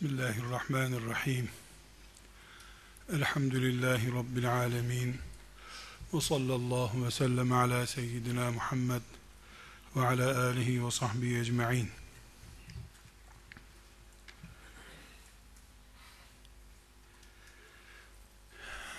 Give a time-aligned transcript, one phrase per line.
[0.00, 1.50] Bismillahirrahmanirrahim.
[3.12, 5.16] Elhamdülillahi Rabbil alemin.
[6.14, 9.00] Ve sallallahu ve sellem ala seyyidina Muhammed
[9.96, 11.90] ve ala alihi ve sahbihi ecma'in.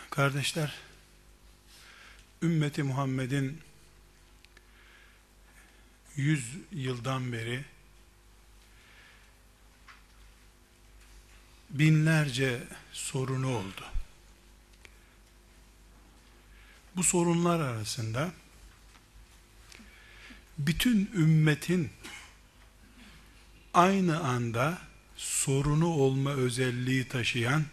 [0.09, 0.75] Kardeşler,
[2.41, 3.61] ümmeti Muhammed'in
[6.15, 7.65] yüz yıldan beri
[11.69, 13.85] binlerce sorunu oldu.
[16.95, 18.31] Bu sorunlar arasında
[20.57, 21.89] bütün ümmetin
[23.73, 24.77] aynı anda
[25.17, 27.65] sorunu olma özelliği taşıyan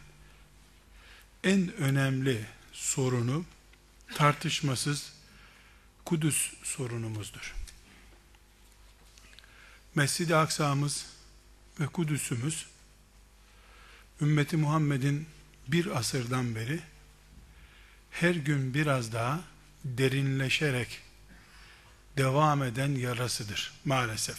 [1.44, 3.44] en önemli sorunu
[4.14, 5.12] tartışmasız
[6.04, 7.54] Kudüs sorunumuzdur.
[9.94, 11.06] Mescid-i Aksa'mız
[11.80, 12.66] ve Kudüs'ümüz
[14.24, 15.26] ümmeti Muhammed'in
[15.68, 16.80] bir asırdan beri
[18.10, 19.40] her gün biraz daha
[19.84, 21.02] derinleşerek
[22.16, 24.36] devam eden yarasıdır maalesef.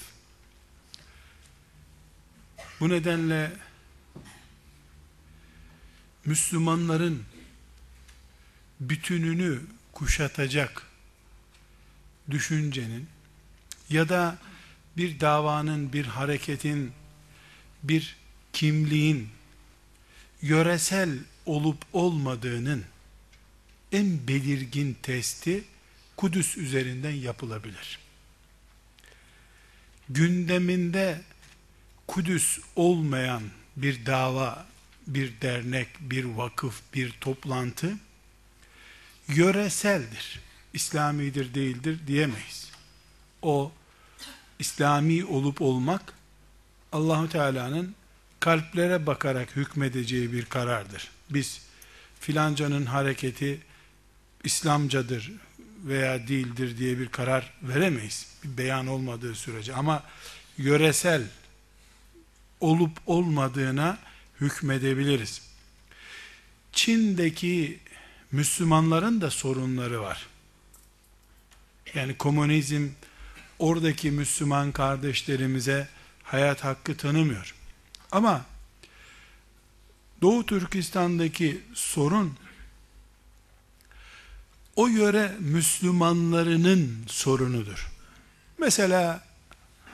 [2.80, 3.52] Bu nedenle
[6.26, 7.24] Müslümanların
[8.80, 10.88] bütününü kuşatacak
[12.32, 13.08] düşüncenin
[13.90, 14.38] ya da
[14.98, 16.94] bir davanın, bir hareketin,
[17.84, 18.18] bir
[18.54, 19.35] kimliğin
[20.42, 22.86] yöresel olup olmadığının
[23.92, 25.64] en belirgin testi
[26.18, 28.00] Kudüs üzerinden yapılabilir.
[30.10, 31.22] Gündeminde
[32.08, 33.44] Kudüs olmayan
[33.76, 34.66] bir dava,
[35.08, 37.98] bir dernek, bir vakıf, bir toplantı
[39.28, 40.40] yöreseldir.
[40.74, 42.72] İslamidir değildir diyemeyiz.
[43.42, 43.72] O
[44.60, 46.14] İslami olup olmak
[46.92, 47.96] Allahu Teala'nın
[48.40, 51.12] kalplere bakarak hükmedeceği bir karardır.
[51.30, 51.62] Biz
[52.20, 53.60] filancanın hareketi
[54.44, 55.32] İslamcadır
[55.84, 58.28] veya değildir diye bir karar veremeyiz.
[58.44, 60.04] Bir beyan olmadığı sürece ama
[60.58, 61.24] yöresel
[62.60, 63.98] olup olmadığına
[64.42, 65.42] hükmedebiliriz.
[66.72, 67.80] Çin'deki
[68.32, 70.28] Müslümanların da sorunları var.
[71.94, 72.90] Yani komünizm
[73.60, 75.88] oradaki Müslüman kardeşlerimize
[76.24, 77.56] hayat hakkı tanımıyor.
[78.16, 78.46] Ama
[80.22, 82.34] Doğu Türkistan'daki sorun
[84.76, 87.92] o yöre Müslümanlarının sorunudur.
[88.58, 89.24] Mesela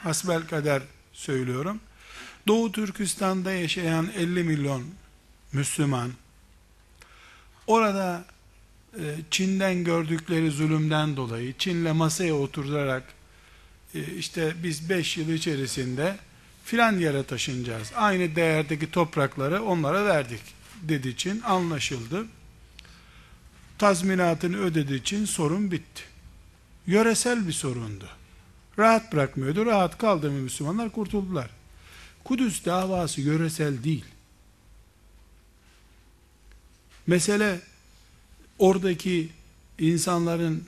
[0.03, 0.83] hasbel kadar
[1.13, 1.79] söylüyorum.
[2.47, 4.83] Doğu Türkistan'da yaşayan 50 milyon
[5.53, 6.11] Müslüman
[7.67, 8.25] orada
[8.99, 13.03] e, Çin'den gördükleri zulümden dolayı Çin'le masaya oturarak
[13.95, 16.17] e, işte biz 5 yıl içerisinde
[16.65, 17.91] filan yere taşınacağız.
[17.95, 20.41] Aynı değerdeki toprakları onlara verdik
[20.81, 22.25] dedi için anlaşıldı.
[23.77, 26.03] Tazminatını ödediği için sorun bitti.
[26.87, 28.09] Yöresel bir sorundu.
[28.79, 29.65] Rahat bırakmıyordu.
[29.65, 31.49] Rahat kaldı mı Müslümanlar kurtuldular.
[32.23, 34.05] Kudüs davası yöresel değil.
[37.07, 37.59] Mesele
[38.59, 39.29] oradaki
[39.79, 40.63] insanların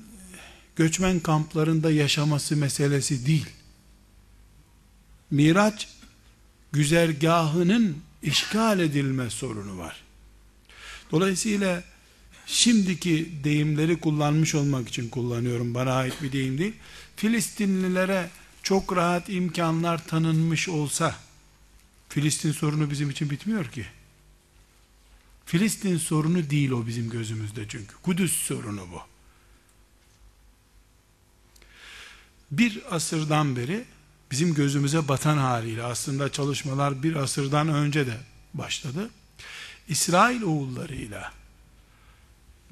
[0.75, 3.49] göçmen kamplarında yaşaması meselesi değil.
[5.33, 5.88] Miraç
[6.71, 10.03] güzergahının işgal edilme sorunu var.
[11.11, 11.84] Dolayısıyla
[12.46, 15.73] şimdiki deyimleri kullanmış olmak için kullanıyorum.
[15.73, 16.73] Bana ait bir deyim değil.
[17.16, 18.29] Filistinlilere
[18.63, 21.16] çok rahat imkanlar tanınmış olsa
[22.09, 23.85] Filistin sorunu bizim için bitmiyor ki.
[25.46, 27.96] Filistin sorunu değil o bizim gözümüzde çünkü.
[28.03, 29.02] Kudüs sorunu bu.
[32.52, 33.85] Bir asırdan beri
[34.34, 38.18] bizim gözümüze batan haliyle aslında çalışmalar bir asırdan önce de
[38.53, 39.09] başladı.
[39.88, 41.32] İsrail oğullarıyla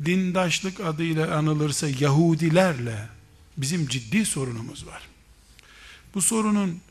[0.05, 3.07] dindaşlık adıyla anılırsa Yahudilerle
[3.57, 5.01] bizim ciddi sorunumuz var.
[6.13, 6.81] Bu sorunun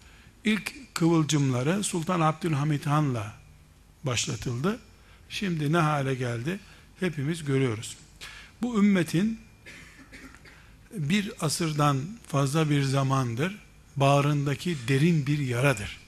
[0.45, 3.35] ilk kıvılcımları Sultan Abdülhamit Han'la
[4.05, 4.79] başlatıldı.
[5.29, 6.61] Şimdi ne hale geldi?
[7.01, 7.97] Hepimiz görüyoruz.
[8.63, 9.41] Bu ümmetin
[10.93, 13.70] bir asırdan fazla bir zamandır
[14.01, 15.99] bağrındaki derin bir yaradır.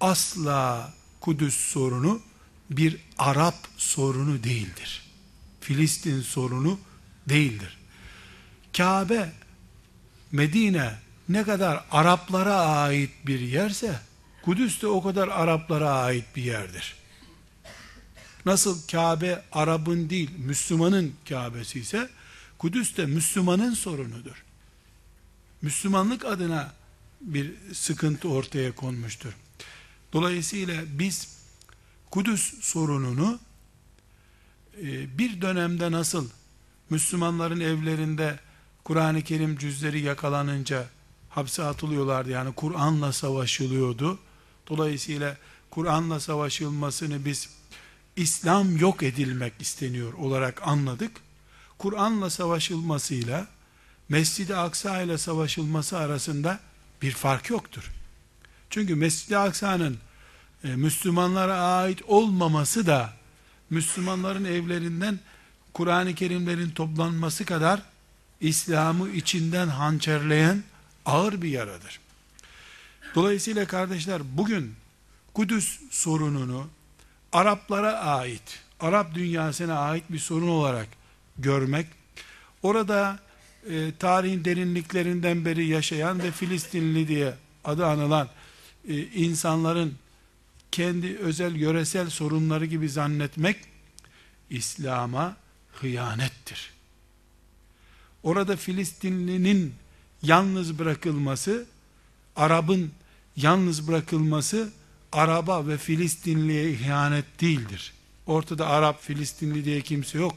[0.00, 2.20] Asla Kudüs sorunu
[2.70, 5.02] bir Arap sorunu değildir.
[5.60, 6.78] Filistin sorunu
[7.28, 7.78] değildir.
[8.76, 9.32] Kabe,
[10.32, 10.94] Medine
[11.28, 14.00] ne kadar Araplara ait bir yerse,
[14.42, 16.94] Kudüs de o kadar Araplara ait bir yerdir.
[18.46, 22.08] Nasıl Kabe Arap'ın değil, Müslümanın Kabe'si ise,
[22.58, 24.44] Kudüs de Müslümanın sorunudur.
[25.62, 26.72] Müslümanlık adına
[27.20, 29.32] bir sıkıntı ortaya konmuştur.
[30.12, 31.40] Dolayısıyla biz
[32.10, 33.38] Kudüs sorununu
[34.82, 36.28] e, bir dönemde nasıl
[36.90, 38.38] Müslümanların evlerinde
[38.84, 40.86] Kur'an-ı Kerim cüzleri yakalanınca
[41.28, 42.30] hapse atılıyorlardı.
[42.30, 44.18] Yani Kur'an'la savaşılıyordu.
[44.68, 45.36] Dolayısıyla
[45.70, 47.48] Kur'an'la savaşılmasını biz
[48.16, 51.12] İslam yok edilmek isteniyor olarak anladık.
[51.78, 53.46] Kur'an'la savaşılmasıyla
[54.08, 56.60] Mescid-i Aksa ile savaşılması arasında
[57.02, 57.90] bir fark yoktur.
[58.70, 59.98] Çünkü Mescid-i Aksa'nın
[60.64, 63.12] e, Müslümanlara ait olmaması da
[63.70, 65.18] Müslümanların evlerinden
[65.74, 67.82] Kur'an-ı Kerimlerin toplanması kadar
[68.40, 70.62] İslam'ı içinden hançerleyen
[71.06, 72.00] ağır bir yaradır.
[73.14, 74.74] Dolayısıyla kardeşler bugün
[75.34, 76.68] Kudüs sorununu
[77.32, 80.88] Araplara ait, Arap dünyasına ait bir sorun olarak
[81.38, 81.86] görmek,
[82.62, 83.18] orada
[83.68, 87.34] e, tarihin derinliklerinden beri yaşayan ve Filistinli diye
[87.64, 88.28] adı anılan
[88.88, 89.94] e, insanların
[90.72, 93.56] kendi özel yöresel sorunları gibi zannetmek
[94.50, 95.36] İslam'a
[95.72, 96.70] hıyanettir.
[98.22, 99.74] Orada Filistinlinin
[100.22, 101.66] yalnız bırakılması,
[102.36, 102.92] Arap'ın
[103.36, 104.72] yalnız bırakılması
[105.12, 107.92] Araba ve Filistinliye ihanet değildir.
[108.26, 110.34] Ortada Arap, Filistinli diye kimse yok.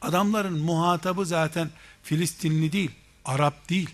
[0.00, 1.70] Adamların muhatabı zaten
[2.02, 2.90] Filistinli değil,
[3.24, 3.90] Arap değil.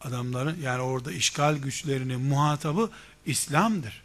[0.00, 2.90] Adamların yani orada işgal güçlerinin muhatabı
[3.26, 4.02] İslam'dır.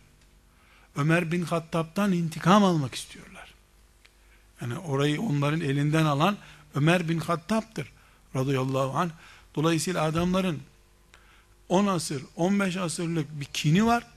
[0.96, 3.54] Ömer bin Hattab'dan intikam almak istiyorlar.
[4.62, 6.38] Yani orayı onların elinden alan
[6.76, 7.92] Ömer bin Hattab'dır
[8.36, 9.10] radıyallahu anh.
[9.56, 10.62] Dolayısıyla adamların
[11.70, 14.08] 10 asır, 15 asırlık bir kini var.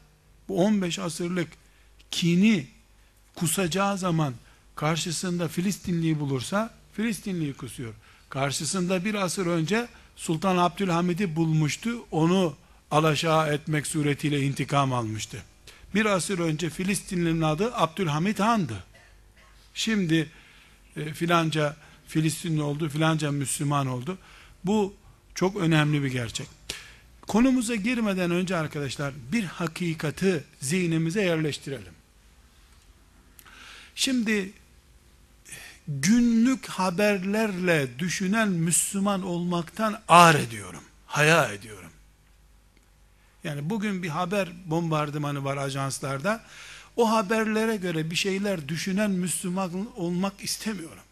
[0.49, 1.49] Bu 15 asırlık
[2.11, 2.67] kini
[3.35, 4.35] kusacağı zaman
[4.75, 7.95] karşısında Filistinliyi bulursa Filistinliyi kusuyor.
[8.33, 12.07] Karşısında bir asır önce Sultan Abdülhamid'i bulmuştu.
[12.11, 12.57] Onu
[12.91, 15.43] alaşağı etmek suretiyle intikam almıştı.
[15.95, 18.85] Bir asır önce Filistinlinin adı Abdülhamid Han'dı.
[19.75, 20.29] Şimdi
[20.97, 21.77] e, filanca
[22.09, 24.19] Filistinli oldu, filanca Müslüman oldu.
[24.65, 24.95] Bu
[25.35, 26.47] çok önemli bir gerçek.
[27.27, 31.95] Konumuza girmeden önce arkadaşlar bir hakikati zihnimize yerleştirelim.
[33.95, 34.53] Şimdi
[35.89, 40.83] günlük haberlerle düşünen Müslüman olmaktan ağır ediyorum.
[41.07, 41.91] Haya ediyorum.
[43.45, 46.45] Yani bugün bir haber bombardımanı var ajanslarda.
[46.97, 51.03] O haberlere göre bir şeyler düşünen Müslüman olmak istemiyorum.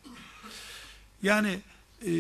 [1.23, 1.59] Yani
[2.07, 2.13] e,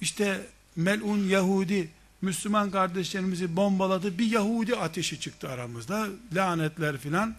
[0.00, 0.46] işte
[0.76, 1.88] melun Yahudi
[2.22, 4.18] Müslüman kardeşlerimizi bombaladı.
[4.18, 6.08] Bir Yahudi ateşi çıktı aramızda.
[6.32, 7.34] Lanetler filan.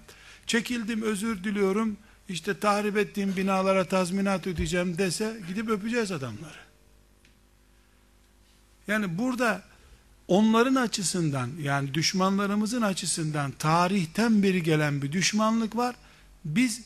[0.48, 1.98] Çekildim özür diliyorum.
[2.30, 6.66] İşte tahrip ettiğim binalara tazminat ödeyeceğim dese gidip öpeceğiz adamları.
[8.88, 9.64] Yani burada
[10.28, 15.96] onların açısından yani düşmanlarımızın açısından tarihten beri gelen bir düşmanlık var.
[16.46, 16.82] Biz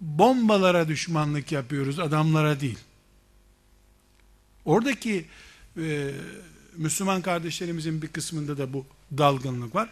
[0.00, 2.78] bombalara düşmanlık yapıyoruz adamlara değil.
[4.64, 5.26] Oradaki
[5.76, 6.10] e,
[6.76, 8.86] Müslüman kardeşlerimizin bir kısmında da bu
[9.18, 9.90] dalgınlık var.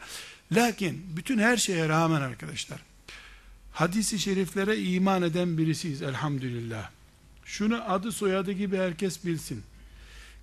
[0.53, 2.90] Lakin bütün her şeye rağmen arkadaşlar
[3.81, 6.91] hadisi şeriflere iman eden birisiyiz elhamdülillah.
[7.45, 9.63] Şunu adı soyadı gibi herkes bilsin.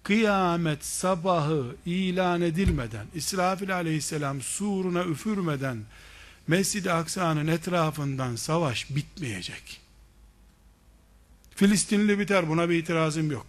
[0.04, 5.78] Kıyamet sabahı ilan edilmeden, İsrafil aleyhisselam suruna üfürmeden,
[6.48, 9.82] Mescid-i Aksa'nın etrafından savaş bitmeyecek.
[11.56, 13.48] Filistinli biter buna bir itirazım yok.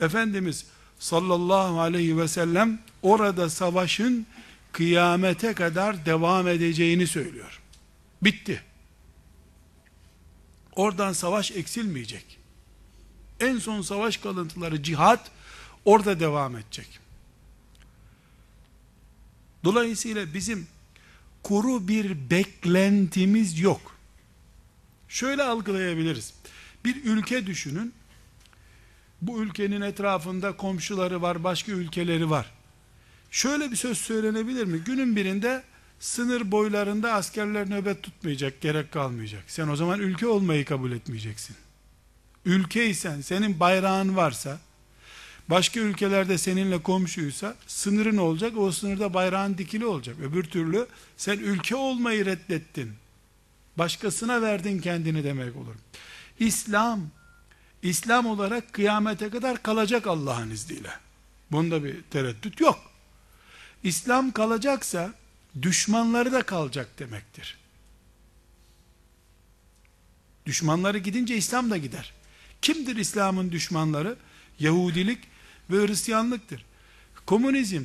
[0.00, 0.66] Efendimiz
[0.98, 4.26] sallallahu aleyhi ve sellem orada savaşın
[4.72, 7.57] kıyamete kadar devam edeceğini söylüyor.
[8.22, 8.62] Bitti.
[10.72, 12.38] Oradan savaş eksilmeyecek.
[13.40, 15.30] En son savaş kalıntıları cihat
[15.84, 17.00] orada devam edecek.
[19.64, 20.66] Dolayısıyla bizim
[21.42, 23.96] kuru bir beklentimiz yok.
[25.08, 26.34] Şöyle algılayabiliriz.
[26.84, 27.92] Bir ülke düşünün.
[29.22, 32.50] Bu ülkenin etrafında komşuları var, başka ülkeleri var.
[33.30, 34.78] Şöyle bir söz söylenebilir mi?
[34.78, 35.62] Günün birinde
[36.00, 39.44] sınır boylarında askerler nöbet tutmayacak, gerek kalmayacak.
[39.46, 41.56] Sen o zaman ülke olmayı kabul etmeyeceksin.
[42.44, 44.58] Ülkeysen, senin bayrağın varsa,
[45.48, 50.16] başka ülkelerde seninle komşuysa, sınırın olacak, o sınırda bayrağın dikili olacak.
[50.22, 50.86] Öbür türlü
[51.16, 52.92] sen ülke olmayı reddettin.
[53.76, 55.74] Başkasına verdin kendini demek olur.
[56.38, 57.00] İslam,
[57.82, 60.90] İslam olarak kıyamete kadar kalacak Allah'ın izniyle.
[61.52, 62.78] Bunda bir tereddüt yok.
[63.82, 65.12] İslam kalacaksa
[65.62, 67.58] düşmanları da kalacak demektir.
[70.46, 72.12] Düşmanları gidince İslam da gider.
[72.62, 74.16] Kimdir İslam'ın düşmanları?
[74.58, 75.18] Yahudilik
[75.70, 76.64] ve Hristiyanlıktır.
[77.26, 77.82] Komünizm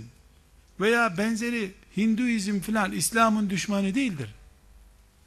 [0.79, 4.29] veya benzeri Hinduizm filan İslam'ın düşmanı değildir.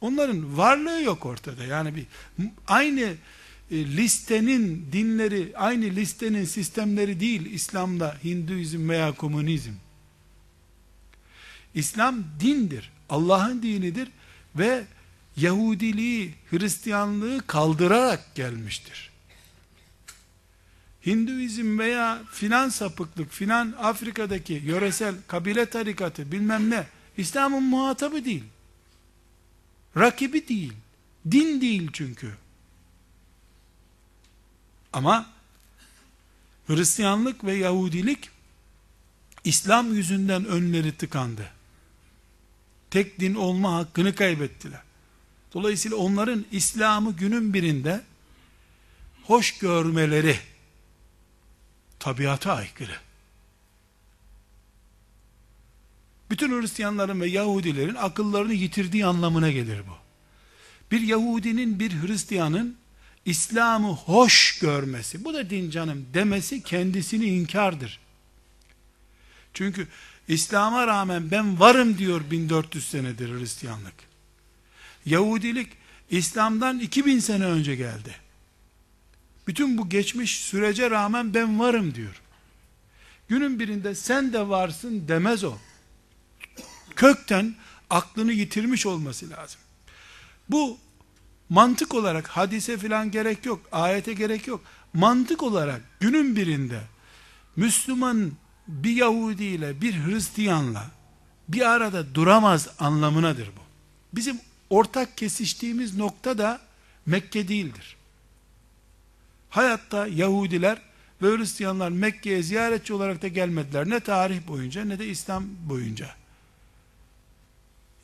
[0.01, 1.63] Onların varlığı yok ortada.
[1.63, 2.05] Yani bir
[2.67, 3.13] aynı
[3.71, 9.71] e, listenin dinleri, aynı listenin sistemleri değil İslam'da Hinduizm veya komünizm.
[11.77, 12.91] İslam dindir.
[13.09, 14.09] Allah'ın dinidir
[14.55, 14.85] ve
[15.37, 19.11] Yahudiliği, Hristiyanlığı kaldırarak gelmiştir.
[21.05, 28.43] Hinduizm veya filan sapıklık, filan Afrika'daki yöresel kabile tarikatı bilmem ne, İslam'ın muhatabı değil.
[29.97, 30.73] Rakibi değil.
[31.31, 32.31] Din değil çünkü.
[34.93, 35.25] Ama
[36.67, 38.29] Hristiyanlık ve Yahudilik
[39.43, 41.56] İslam yüzünden önleri tıkandı.
[42.91, 44.81] Tek din olma hakkını kaybettiler.
[45.53, 48.01] Dolayısıyla onların İslam'ı günün birinde
[49.23, 50.39] hoş görmeleri
[51.99, 52.97] tabiata aykırı.
[56.29, 59.97] Bütün Hristiyanların ve Yahudilerin akıllarını yitirdiği anlamına gelir bu.
[60.91, 62.77] Bir Yahudinin bir Hristiyanın
[63.25, 67.99] İslam'ı hoş görmesi, bu da din canım demesi kendisini inkardır.
[69.53, 69.87] Çünkü
[70.27, 73.93] İslam'a rağmen ben varım diyor 1400 senedir Hristiyanlık.
[75.05, 75.69] Yahudilik
[76.09, 78.15] İslam'dan 2000 sene önce geldi.
[79.47, 82.21] Bütün bu geçmiş sürece rağmen ben varım diyor.
[83.27, 85.57] Günün birinde sen de varsın demez o.
[86.95, 87.55] Kökten
[87.89, 89.59] aklını yitirmiş olması lazım.
[90.49, 90.77] Bu
[91.49, 94.61] mantık olarak hadise filan gerek yok, ayete gerek yok.
[94.93, 96.81] Mantık olarak günün birinde
[97.55, 98.31] Müslüman
[98.67, 100.85] bir Yahudi ile bir Hristiyanla
[101.47, 103.61] bir arada duramaz anlamınadır bu.
[104.13, 106.61] Bizim ortak kesiştiğimiz nokta da
[107.05, 107.95] Mekke değildir.
[109.49, 110.81] Hayatta Yahudiler
[111.21, 113.89] ve Hristiyanlar Mekke'ye ziyaretçi olarak da gelmediler.
[113.89, 116.09] Ne tarih boyunca ne de İslam boyunca.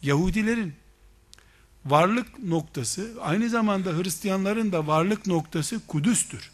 [0.02, 0.74] Yahudilerin
[1.86, 6.52] varlık noktası, aynı zamanda Hristiyanların da varlık noktası Kudüs'tür.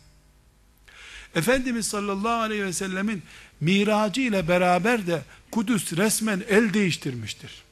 [1.36, 3.24] Efendimiz sallallahu aleyhi ve sellemin
[3.62, 5.21] miracı ile beraber de
[5.51, 7.63] Kudüs resmen el değiştirmiştir.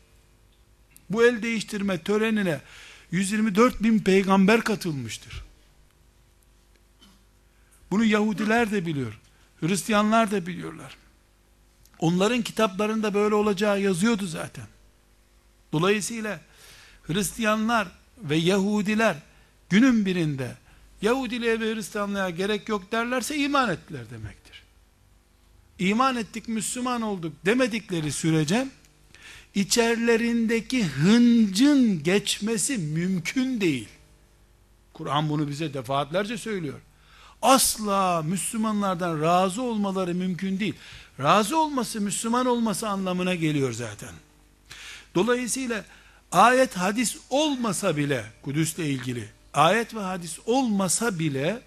[1.09, 2.61] Bu el değiştirme törenine
[3.11, 5.43] 124 bin peygamber katılmıştır.
[7.91, 9.19] Bunu Yahudiler de biliyor.
[9.59, 10.97] Hristiyanlar da biliyorlar.
[11.99, 14.65] Onların kitaplarında böyle olacağı yazıyordu zaten.
[15.71, 16.41] Dolayısıyla
[17.03, 17.87] Hristiyanlar
[18.17, 19.15] ve Yahudiler
[19.69, 20.55] günün birinde
[21.01, 24.63] Yahudiliğe ve Hristiyanlığa gerek yok derlerse iman ettiler demektir.
[25.79, 28.67] İman ettik, Müslüman olduk demedikleri sürece
[29.55, 33.87] içerlerindeki hıncın geçmesi mümkün değil.
[34.93, 36.79] Kur'an bunu bize defaatlerce söylüyor.
[37.41, 40.75] Asla Müslümanlardan razı olmaları mümkün değil.
[41.19, 44.13] Razı olması Müslüman olması anlamına geliyor zaten.
[45.15, 45.85] Dolayısıyla
[46.31, 51.61] ayet hadis olmasa bile Kudüs'le ilgili ayet ve hadis olmasa bile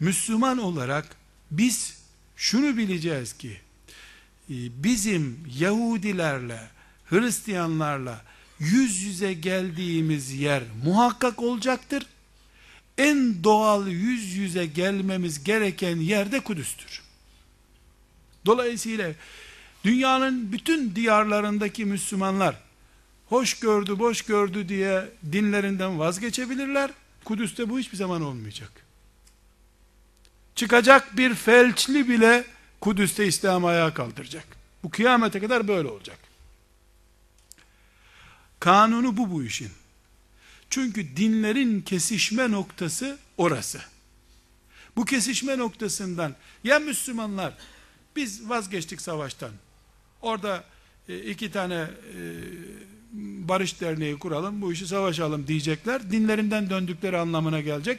[0.00, 1.16] Müslüman olarak
[1.50, 1.98] biz
[2.36, 3.60] şunu bileceğiz ki
[4.50, 4.54] e,
[4.84, 6.60] bizim Yahudilerle
[7.04, 8.22] Hristiyanlarla
[8.58, 12.06] yüz yüze geldiğimiz yer muhakkak olacaktır.
[12.98, 17.02] En doğal yüz yüze gelmemiz gereken yerde Kudüs'tür.
[18.46, 19.12] Dolayısıyla
[19.84, 22.69] dünyanın bütün diyarlarındaki Müslümanlar
[23.30, 26.90] hoş gördü, boş gördü diye dinlerinden vazgeçebilirler.
[27.24, 28.72] Kudüs'te bu hiçbir zaman olmayacak.
[30.54, 32.44] Çıkacak bir felçli bile
[32.80, 34.46] Kudüs'te İslam'ı ayağa kaldıracak.
[34.82, 36.18] Bu kıyamete kadar böyle olacak.
[38.60, 39.70] Kanunu bu bu işin.
[40.70, 43.80] Çünkü dinlerin kesişme noktası orası.
[44.96, 47.54] Bu kesişme noktasından ya Müslümanlar
[48.16, 49.50] biz vazgeçtik savaştan.
[50.22, 50.64] Orada
[51.08, 52.18] e, iki tane e,
[53.12, 56.10] barış derneği kuralım, bu işi savaşalım diyecekler.
[56.10, 57.98] Dinlerinden döndükleri anlamına gelecek.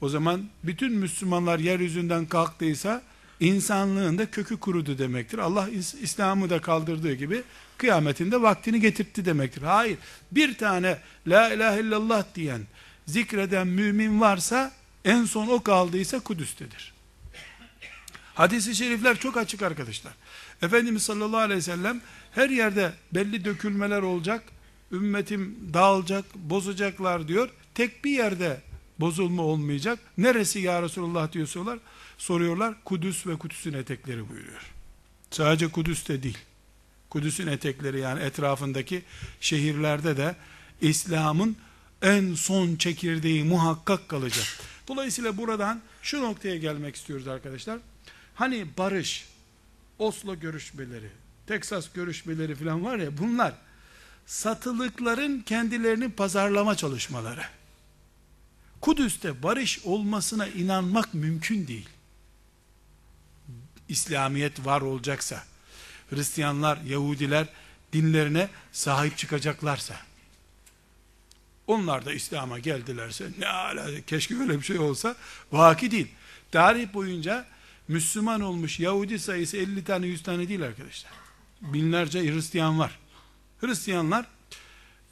[0.00, 3.02] O zaman bütün Müslümanlar yeryüzünden kalktıysa
[3.40, 5.38] insanlığın da kökü kurudu demektir.
[5.38, 5.68] Allah
[6.02, 7.42] İslam'ı da kaldırdığı gibi
[7.78, 9.62] kıyametinde vaktini getirtti demektir.
[9.62, 9.98] Hayır.
[10.32, 12.62] Bir tane la ilahe illallah diyen,
[13.06, 14.72] zikreden mümin varsa
[15.04, 16.94] en son o kaldıysa Kudüs'tedir.
[18.34, 20.12] Hadis-i şerifler çok açık arkadaşlar.
[20.62, 22.00] Efendimiz sallallahu aleyhi ve sellem
[22.34, 24.44] her yerde belli dökülmeler olacak,
[24.92, 27.48] ümmetim dağılacak, bozacaklar diyor.
[27.74, 28.60] Tek bir yerde
[29.00, 29.98] bozulma olmayacak.
[30.18, 31.78] Neresi ya Resulullah diyorlar.
[32.18, 32.74] Soruyorlar.
[32.84, 34.72] Kudüs ve Kudüs'ün etekleri buyuruyor.
[35.30, 36.38] Sadece Kudüs'te değil.
[37.10, 39.02] Kudüs'ün etekleri yani etrafındaki
[39.40, 40.36] şehirlerde de
[40.80, 41.56] İslam'ın
[42.02, 44.46] en son çekirdeği muhakkak kalacak.
[44.88, 47.78] Dolayısıyla buradan şu noktaya gelmek istiyoruz arkadaşlar.
[48.34, 49.28] Hani barış,
[49.98, 51.10] Oslo görüşmeleri,
[51.46, 53.54] Teksas görüşmeleri falan var ya bunlar
[54.26, 57.44] satılıkların kendilerini pazarlama çalışmaları.
[58.80, 61.88] Kudüs'te barış olmasına inanmak mümkün değil.
[63.88, 65.44] İslamiyet var olacaksa,
[66.10, 67.46] Hristiyanlar, Yahudiler
[67.92, 69.96] dinlerine sahip çıkacaklarsa,
[71.66, 75.16] onlar da İslam'a geldilerse ne ala keşke öyle bir şey olsa
[75.52, 76.08] vaki değil.
[76.52, 77.46] Tarih boyunca
[77.88, 81.23] Müslüman olmuş Yahudi sayısı 50 tane 100 tane değil arkadaşlar.
[81.72, 82.98] Binlerce Hristiyan var.
[83.60, 84.26] Hristiyanlar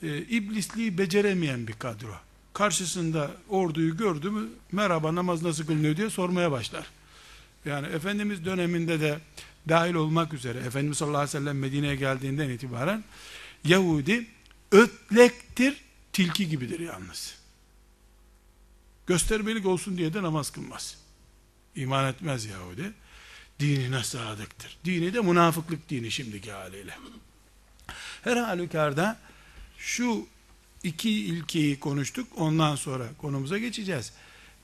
[0.03, 2.15] e, iblisliği beceremeyen bir kadro.
[2.53, 6.87] Karşısında orduyu gördü mü merhaba namaz nasıl kılınıyor diye sormaya başlar.
[7.65, 9.19] Yani Efendimiz döneminde de
[9.69, 13.05] dahil olmak üzere Efendimiz sallallahu aleyhi ve sellem Medine'ye geldiğinden itibaren
[13.65, 14.27] Yahudi
[14.73, 17.35] ötlektir, tilki gibidir yalnız.
[19.07, 20.99] Göstermelik olsun diye de namaz kılmaz.
[21.77, 22.93] İman etmez Yahudi.
[23.63, 24.77] Dinine sadıktır.
[24.85, 26.95] Dini de münafıklık dini şimdiki haliyle.
[28.25, 29.19] Her halükarda
[29.79, 30.27] şu
[30.83, 32.29] iki ilkeyi konuştuk.
[32.37, 34.13] Ondan sonra konumuza geçeceğiz.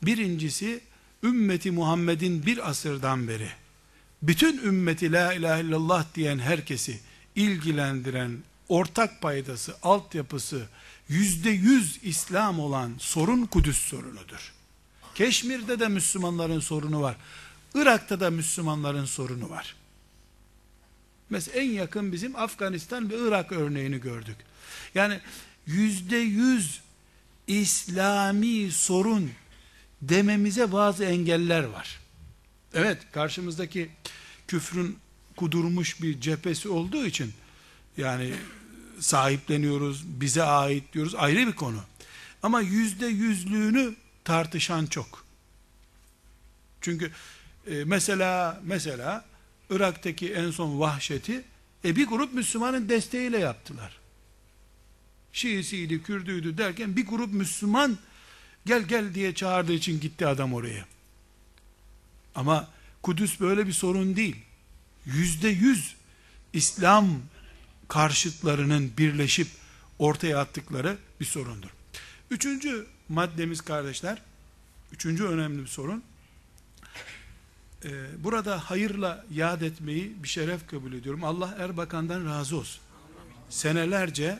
[0.02, 0.80] Birincisi
[1.22, 3.48] ümmeti Muhammed'in bir asırdan beri
[4.22, 7.00] bütün ümmeti la ilahe illallah diyen herkesi
[7.34, 8.38] ilgilendiren
[8.68, 10.68] ortak paydası, altyapısı
[11.08, 14.52] yüzde yüz İslam olan sorun Kudüs sorunudur.
[15.14, 17.16] Keşmir'de de Müslümanların sorunu var.
[17.74, 19.76] Irak'ta da Müslümanların sorunu var.
[21.30, 24.36] Mesela en yakın bizim Afganistan ve Irak örneğini gördük.
[24.94, 25.20] Yani
[25.66, 26.80] yüzde yüz
[27.46, 29.30] İslami sorun
[30.02, 32.00] dememize bazı engeller var.
[32.74, 33.90] Evet karşımızdaki
[34.48, 34.98] küfrün
[35.36, 37.32] kudurmuş bir cephesi olduğu için
[37.96, 38.34] yani
[39.00, 41.80] sahipleniyoruz, bize ait diyoruz ayrı bir konu.
[42.42, 45.24] Ama yüzde yüzlüğünü tartışan çok.
[46.80, 47.12] Çünkü
[47.70, 49.24] e, mesela mesela
[49.70, 51.44] Irak'taki en son vahşeti
[51.84, 53.98] e, bir grup Müslümanın desteğiyle yaptılar.
[55.32, 57.98] Şiisiydi, Kürdüydü derken bir grup Müslüman
[58.66, 60.84] gel gel diye çağırdığı için gitti adam oraya.
[62.34, 62.68] Ama
[63.02, 64.36] Kudüs böyle bir sorun değil.
[65.06, 65.96] Yüzde yüz
[66.52, 67.20] İslam
[67.88, 69.48] karşıtlarının birleşip
[69.98, 71.68] ortaya attıkları bir sorundur.
[72.30, 74.22] Üçüncü maddemiz kardeşler,
[74.92, 76.02] üçüncü önemli bir sorun,
[77.84, 77.90] ee,
[78.24, 81.24] burada hayırla yad etmeyi bir şeref kabul ediyorum.
[81.24, 82.80] Allah Erbakan'dan razı olsun.
[83.48, 84.38] Senelerce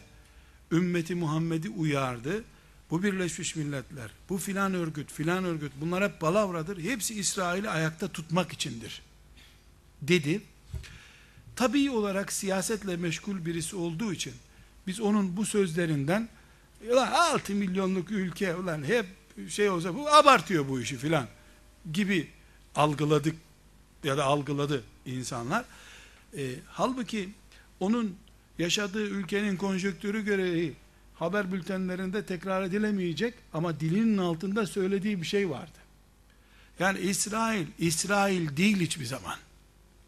[0.72, 2.44] ümmeti Muhammed'i uyardı.
[2.90, 6.82] Bu Birleşmiş Milletler, bu filan örgüt, filan örgüt bunlar hep palavradır.
[6.82, 9.02] Hepsi İsrail'i ayakta tutmak içindir.
[10.02, 10.42] Dedi.
[11.56, 14.32] Tabii olarak siyasetle meşgul birisi olduğu için
[14.86, 16.28] biz onun bu sözlerinden
[16.90, 19.06] ulan 6 milyonluk ülke ulan hep
[19.48, 21.26] şey olsa bu abartıyor bu işi filan
[21.92, 22.28] gibi
[22.78, 23.36] algıladık
[24.04, 25.64] ya da algıladı insanlar.
[26.36, 27.28] E, halbuki
[27.80, 28.16] onun
[28.58, 30.74] yaşadığı ülkenin konjöktürü gereği
[31.14, 35.78] haber bültenlerinde tekrar edilemeyecek ama dilinin altında söylediği bir şey vardı.
[36.78, 39.36] Yani İsrail, İsrail değil hiçbir zaman.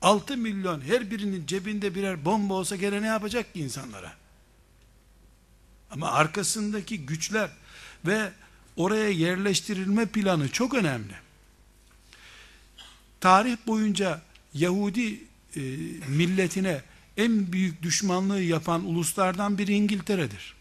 [0.02, 4.12] 6 milyon her birinin cebinde birer bomba olsa gene ne yapacak ki insanlara?
[5.90, 7.50] Ama arkasındaki güçler
[8.06, 8.32] ve
[8.76, 11.29] oraya yerleştirilme planı çok önemli.
[13.20, 14.22] Tarih boyunca
[14.54, 15.14] Yahudi
[15.56, 15.60] e,
[16.08, 16.82] milletine
[17.16, 20.54] en büyük düşmanlığı yapan uluslardan biri İngiltere'dir.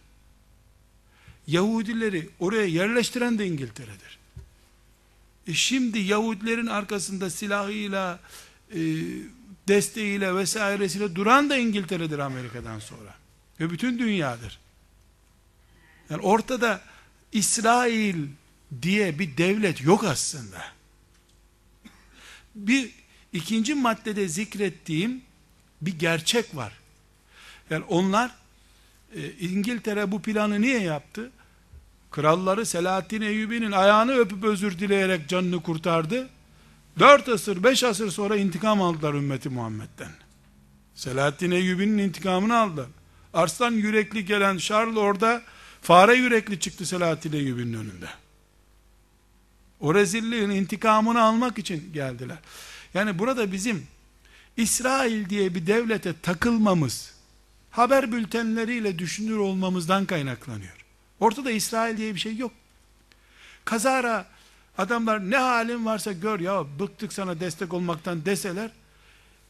[1.47, 4.19] Yahudileri oraya yerleştiren de İngiltere'dir.
[5.47, 8.19] E şimdi Yahudilerin arkasında silahıyla,
[8.73, 8.79] e,
[9.67, 13.15] desteğiyle vesairesiyle duran da İngiltere'dir Amerika'dan sonra.
[13.59, 14.59] Ve bütün dünyadır.
[16.09, 16.81] Yani ortada
[17.31, 18.27] İsrail
[18.81, 20.78] diye bir devlet yok aslında.
[22.55, 22.91] Bir
[23.33, 25.21] ikinci maddede zikrettiğim
[25.81, 26.73] bir gerçek var.
[27.69, 28.31] Yani onlar
[29.15, 31.31] e, İngiltere bu planı niye yaptı?
[32.11, 36.29] Kralları Selahaddin Eyyubi'nin ayağını öpüp özür dileyerek canını kurtardı.
[36.99, 40.11] Dört asır, beş asır sonra intikam aldılar ümmeti Muhammed'den.
[40.95, 42.87] Selahaddin Eyyubi'nin intikamını aldılar.
[43.33, 45.41] Arslan yürekli gelen Şarl orada
[45.81, 48.09] fare yürekli çıktı Selahaddin Eyyubi'nin önünde.
[49.79, 52.37] O rezilliğin intikamını almak için geldiler.
[52.93, 53.87] Yani burada bizim
[54.57, 57.13] İsrail diye bir devlete takılmamız,
[57.71, 60.85] haber bültenleriyle düşünür olmamızdan kaynaklanıyor.
[61.19, 62.51] Ortada İsrail diye bir şey yok.
[63.65, 64.25] Kazara
[64.77, 68.71] adamlar ne halin varsa gör ya bıktık sana destek olmaktan deseler,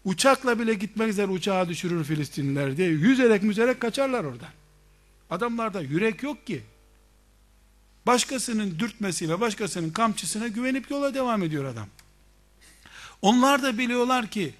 [0.05, 4.49] uçakla bile gitmek üzere uçağa düşürür Filistinliler diye yüzerek müzerek kaçarlar oradan.
[5.29, 6.63] Adamlarda yürek yok ki.
[8.09, 11.87] Başkasının dürtmesiyle, başkasının kamçısına güvenip yola devam ediyor adam.
[13.21, 14.53] Onlar da biliyorlar ki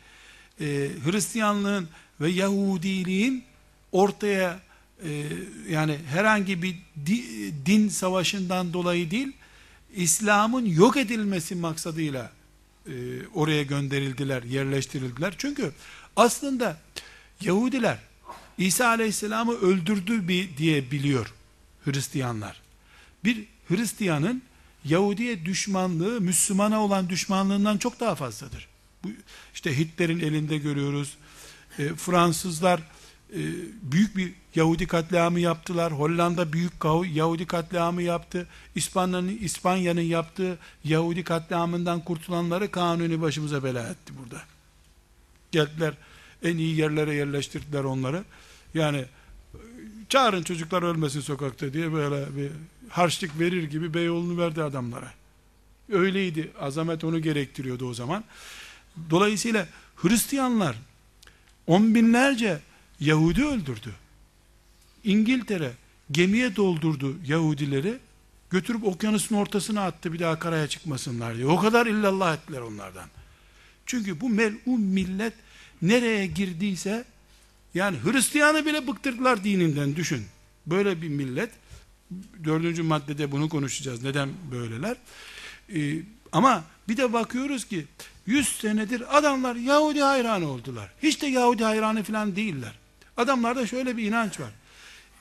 [0.61, 0.65] e,
[1.05, 1.89] Hristiyanlığın
[2.21, 3.43] ve Yahudiliğin
[3.91, 4.59] ortaya
[5.03, 5.23] e,
[5.69, 7.23] yani herhangi bir di,
[7.65, 9.31] din savaşından dolayı değil,
[9.95, 12.31] İslam'ın yok edilmesi maksadıyla
[12.87, 12.93] e,
[13.33, 15.33] oraya gönderildiler, yerleştirildiler.
[15.37, 15.71] Çünkü
[16.15, 16.77] aslında
[17.41, 17.97] Yahudiler
[18.57, 21.33] İsa Aleyhisselam'ı öldürdü bir diye biliyor
[21.85, 22.68] Hristiyanlar.
[23.23, 24.41] Bir Hristiyanın
[24.85, 28.67] Yahudiye düşmanlığı Müslümana olan düşmanlığından çok daha fazladır.
[29.03, 29.07] Bu
[29.53, 31.17] işte Hitler'in elinde görüyoruz.
[31.79, 32.79] E, Fransızlar
[33.33, 33.41] e,
[33.81, 35.93] büyük bir Yahudi katliamı yaptılar.
[35.93, 36.73] Hollanda büyük
[37.13, 38.47] Yahudi katliamı yaptı.
[38.75, 44.41] İspanya'nın İspanya'nın yaptığı Yahudi katliamından kurtulanları kanuni başımıza bela etti burada.
[45.51, 45.93] Geldiler
[46.43, 48.23] en iyi yerlere yerleştirdiler onları.
[48.73, 49.05] Yani
[50.09, 52.51] çağırın çocuklar ölmesin sokakta diye böyle bir
[52.89, 55.13] harçlık verir gibi Beyoğlu'nu verdi adamlara.
[55.91, 56.51] Öyleydi.
[56.59, 58.23] Azamet onu gerektiriyordu o zaman.
[59.09, 60.75] Dolayısıyla Hristiyanlar
[61.67, 62.59] on binlerce
[62.99, 63.95] Yahudi öldürdü.
[65.03, 65.71] İngiltere
[66.11, 67.97] gemiye doldurdu Yahudileri
[68.49, 71.45] götürüp okyanusun ortasına attı bir daha karaya çıkmasınlar diye.
[71.45, 73.09] O kadar illallah ettiler onlardan.
[73.85, 75.33] Çünkü bu melun millet
[75.81, 77.05] nereye girdiyse
[77.73, 80.25] yani Hristiyanı bile bıktırdılar dininden düşün.
[80.65, 81.49] Böyle bir millet
[82.43, 84.03] dördüncü maddede bunu konuşacağız.
[84.03, 84.97] Neden böyleler?
[85.75, 86.01] Ee,
[86.31, 87.85] ama bir de bakıyoruz ki
[88.25, 90.91] 100 senedir adamlar Yahudi hayranı oldular.
[91.03, 92.73] Hiç de Yahudi hayranı falan değiller.
[93.17, 94.51] Adamlarda şöyle bir inanç var.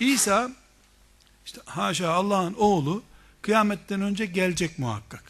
[0.01, 0.51] İsa
[1.47, 3.03] işte haşa Allah'ın oğlu
[3.43, 5.25] kıyametten önce gelecek muhakkak.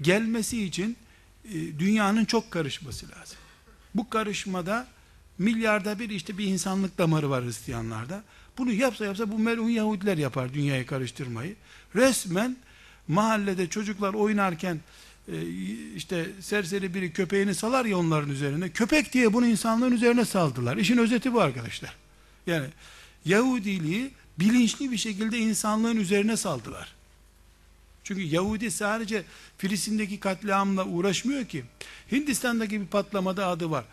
[0.00, 0.96] Gelmesi için
[1.44, 3.38] e, dünyanın çok karışması lazım.
[3.94, 4.86] Bu karışmada
[5.38, 8.22] milyarda bir işte bir insanlık damarı var Hristiyanlarda.
[8.58, 11.56] Bunu yapsa yapsa bu melun Yahudiler yapar dünyayı karıştırmayı.
[11.96, 12.56] Resmen
[13.08, 14.80] mahallede çocuklar oynarken
[15.28, 15.46] e,
[15.96, 18.68] işte serseri biri köpeğini salar ya onların üzerine.
[18.68, 20.76] Köpek diye bunu insanlığın üzerine saldılar.
[20.76, 21.96] İşin özeti bu arkadaşlar.
[22.46, 22.66] Yani
[23.24, 26.94] Yahudiliği bilinçli bir şekilde insanlığın üzerine saldılar.
[28.04, 29.22] Çünkü Yahudi sadece
[29.58, 31.64] Filistin'deki katliamla uğraşmıyor ki.
[32.12, 33.84] Hindistan'daki bir patlamada adı var.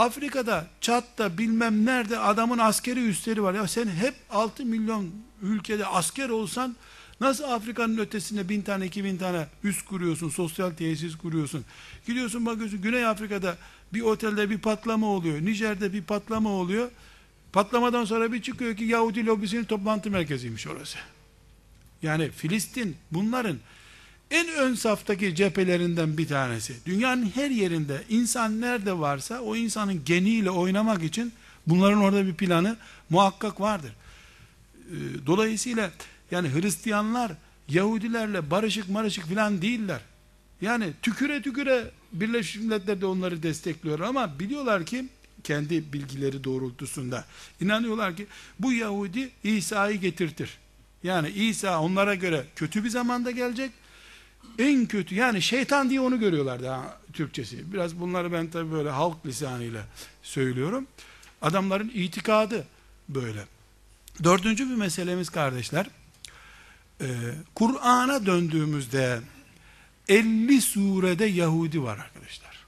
[0.00, 3.54] Afrika'da, Çat'ta bilmem nerede adamın askeri üstleri var.
[3.54, 5.10] Ya sen hep 6 milyon
[5.42, 6.76] ülkede asker olsan
[7.20, 11.64] nasıl Afrika'nın ötesinde bin tane iki bin tane üst kuruyorsun, sosyal tesis kuruyorsun.
[12.06, 13.56] Gidiyorsun bakıyorsun Güney Afrika'da
[13.92, 15.40] bir otelde bir patlama oluyor.
[15.40, 16.90] Nijer'de bir patlama oluyor.
[17.52, 20.98] Patlamadan sonra bir çıkıyor ki Yahudi lobisinin toplantı merkeziymiş orası.
[22.02, 23.56] Yani Filistin bunların
[24.30, 26.74] en ön saftaki cephelerinden bir tanesi.
[26.86, 31.32] Dünyanın her yerinde insan nerede varsa o insanın geniyle oynamak için
[31.66, 32.76] bunların orada bir planı
[33.10, 33.92] muhakkak vardır.
[34.90, 35.90] Ee, dolayısıyla
[36.30, 37.32] yani Hristiyanlar
[37.68, 40.00] Yahudilerle barışık marışık filan değiller.
[40.60, 45.08] Yani tüküre tüküre Birleşmiş Milletler de onları destekliyor ama biliyorlar ki
[45.44, 47.24] kendi bilgileri doğrultusunda
[47.60, 48.26] inanıyorlar ki
[48.58, 50.58] bu Yahudi İsa'yı getirtir.
[51.02, 53.70] Yani İsa onlara göre kötü bir zamanda gelecek
[54.58, 57.72] en kötü yani şeytan diye onu görüyorlar daha Türkçesi.
[57.72, 59.86] Biraz bunları ben tabi böyle halk lisanıyla
[60.22, 60.86] söylüyorum.
[61.42, 62.66] Adamların itikadı
[63.08, 63.44] böyle.
[64.24, 65.86] Dördüncü bir meselemiz kardeşler.
[67.00, 67.06] Ee,
[67.54, 69.20] Kur'an'a döndüğümüzde
[70.08, 72.66] 50 surede Yahudi var arkadaşlar.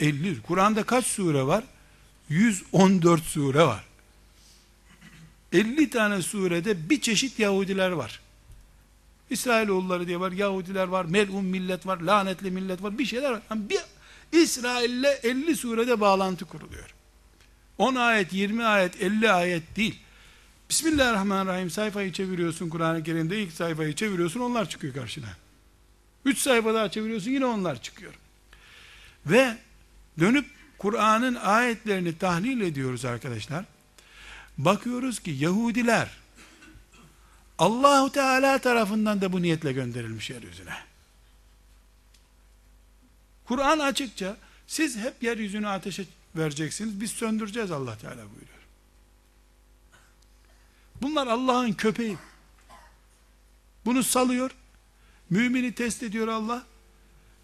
[0.00, 0.42] 50.
[0.42, 1.64] Kur'an'da kaç sure var?
[2.28, 3.84] 114 sure var.
[5.52, 8.20] 50 tane surede bir çeşit Yahudiler var.
[9.32, 13.42] İsrailoğulları diye var, Yahudiler var, melun millet var, lanetli millet var, bir şeyler var.
[13.50, 13.80] Yani bir
[14.32, 16.94] İsrail'le 50 surede bağlantı kuruluyor.
[17.78, 19.98] 10 ayet, 20 ayet, 50 ayet değil.
[20.70, 25.28] Bismillahirrahmanirrahim sayfayı çeviriyorsun Kur'an-ı Kerim'de ilk sayfayı çeviriyorsun onlar çıkıyor karşına.
[26.24, 28.12] 3 sayfa daha çeviriyorsun yine onlar çıkıyor.
[29.26, 29.56] Ve
[30.18, 30.46] dönüp
[30.78, 33.64] Kur'an'ın ayetlerini tahlil ediyoruz arkadaşlar.
[34.58, 36.21] Bakıyoruz ki Yahudiler
[37.62, 40.74] Allahu Teala tarafından da bu niyetle gönderilmiş yeryüzüne.
[43.44, 46.04] Kur'an açıkça siz hep yeryüzünü ateşe
[46.36, 47.00] vereceksiniz.
[47.00, 48.62] Biz söndüreceğiz Allah Teala buyuruyor.
[51.02, 52.18] Bunlar Allah'ın köpeği.
[53.84, 54.50] Bunu salıyor.
[55.30, 56.62] Mümini test ediyor Allah.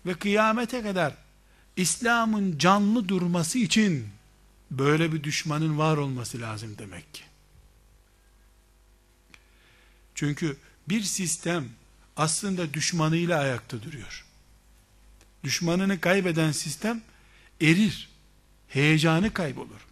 [0.07, 1.15] Ve kıyamete kadar
[1.77, 4.09] İslam'ın canlı durması için
[4.71, 7.28] böyle bir düşmanın var olması lazım demek ki.
[10.19, 10.57] Çünkü
[10.89, 11.65] bir sistem
[12.17, 14.25] aslında düşmanıyla ayakta duruyor.
[15.45, 17.03] Düşmanını kaybeden sistem
[17.61, 18.09] erir.
[18.69, 19.87] Heyecanı kaybolur.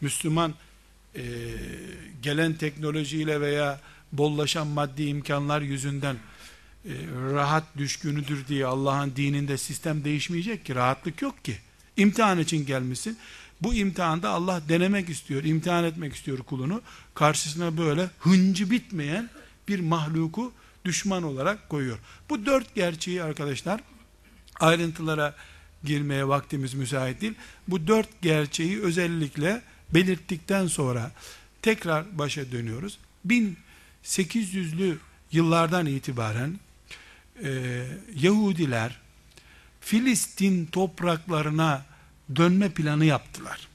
[0.00, 0.54] Müslüman
[1.14, 1.22] e,
[2.22, 3.80] gelen teknolojiyle veya
[4.12, 6.16] bollaşan maddi imkanlar yüzünden
[6.84, 6.92] e,
[7.32, 10.74] rahat düşkünüdür diye Allah'ın dininde sistem değişmeyecek ki.
[10.74, 11.58] Rahatlık yok ki.
[11.96, 13.18] İmtihan için gelmişsin.
[13.62, 16.82] Bu imtihanda Allah denemek istiyor, imtihan etmek istiyor kulunu.
[17.14, 19.30] Karşısına böyle hıncı bitmeyen
[19.68, 20.52] bir mahluku
[20.84, 21.98] düşman olarak koyuyor.
[22.30, 23.80] Bu dört gerçeği arkadaşlar
[24.60, 25.34] ayrıntılara
[25.84, 27.34] girmeye vaktimiz müsait değil.
[27.68, 29.62] Bu dört gerçeği özellikle
[29.94, 31.10] belirttikten sonra
[31.62, 32.98] tekrar başa dönüyoruz.
[33.26, 34.96] 1800'lü
[35.32, 36.60] yıllardan itibaren
[37.44, 37.82] e,
[38.14, 39.00] Yahudiler
[39.80, 41.84] Filistin topraklarına
[42.36, 43.68] dönme planı yaptılar.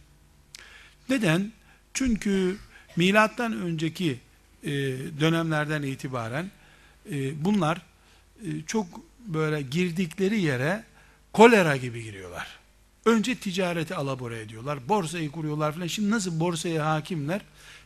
[1.09, 1.51] Neden?
[1.93, 2.57] Çünkü
[2.95, 4.19] milattan önceki
[4.63, 4.71] e,
[5.19, 6.51] dönemlerden itibaren
[7.11, 7.81] e, bunlar
[8.41, 8.87] e, çok
[9.19, 10.83] böyle girdikleri yere
[11.33, 12.47] kolera gibi giriyorlar.
[13.05, 14.89] Önce ticareti alabora ediyorlar.
[14.89, 15.87] Borsayı kuruyorlar falan.
[15.87, 17.41] Şimdi nasıl borsaya hakimler?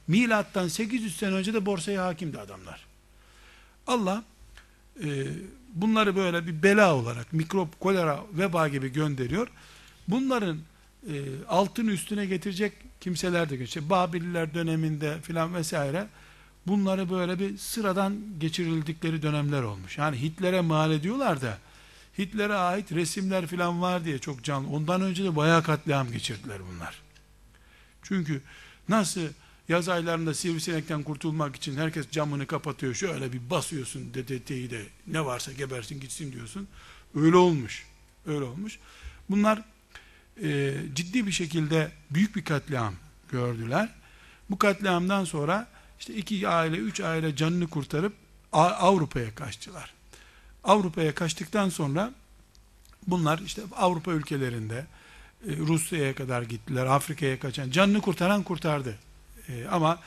[0.07, 2.85] Milattan 800 sene önce de borsaya hakimdi adamlar.
[3.87, 4.23] Allah
[5.03, 5.07] e,
[5.73, 9.47] bunları böyle bir bela olarak mikrop, kolera, veba gibi gönderiyor.
[10.09, 10.59] Bunların
[11.07, 11.13] e,
[11.47, 13.89] altını üstüne getirecek kimseler de geçiyor.
[13.89, 16.07] Babililer döneminde filan vesaire
[16.67, 19.97] bunları böyle bir sıradan geçirildikleri dönemler olmuş.
[19.97, 21.57] Yani Hitler'e mal ediyorlar da
[22.17, 24.69] Hitler'e ait resimler filan var diye çok canlı.
[24.69, 27.01] Ondan önce de bayağı katliam geçirdiler bunlar.
[28.03, 28.41] Çünkü
[28.89, 29.21] nasıl
[29.69, 32.93] yaz aylarında sivrisinekten kurtulmak için herkes camını kapatıyor.
[32.93, 36.67] Şöyle bir basıyorsun DDT'yi de ne varsa gebersin gitsin diyorsun.
[37.15, 37.85] Öyle olmuş.
[38.25, 38.79] Öyle olmuş.
[39.29, 39.61] Bunlar
[40.43, 42.93] e, ciddi bir şekilde büyük bir katliam
[43.31, 43.89] gördüler.
[44.49, 45.67] Bu katliamdan sonra
[45.99, 48.13] işte iki aile, üç aile canını kurtarıp
[48.51, 49.93] Avrupa'ya kaçtılar.
[50.63, 52.11] Avrupa'ya kaçtıktan sonra
[53.07, 54.85] bunlar işte Avrupa ülkelerinde
[55.47, 58.95] e, Rusya'ya kadar gittiler, Afrika'ya kaçan, canını kurtaran kurtardı.
[59.49, 59.99] E, ama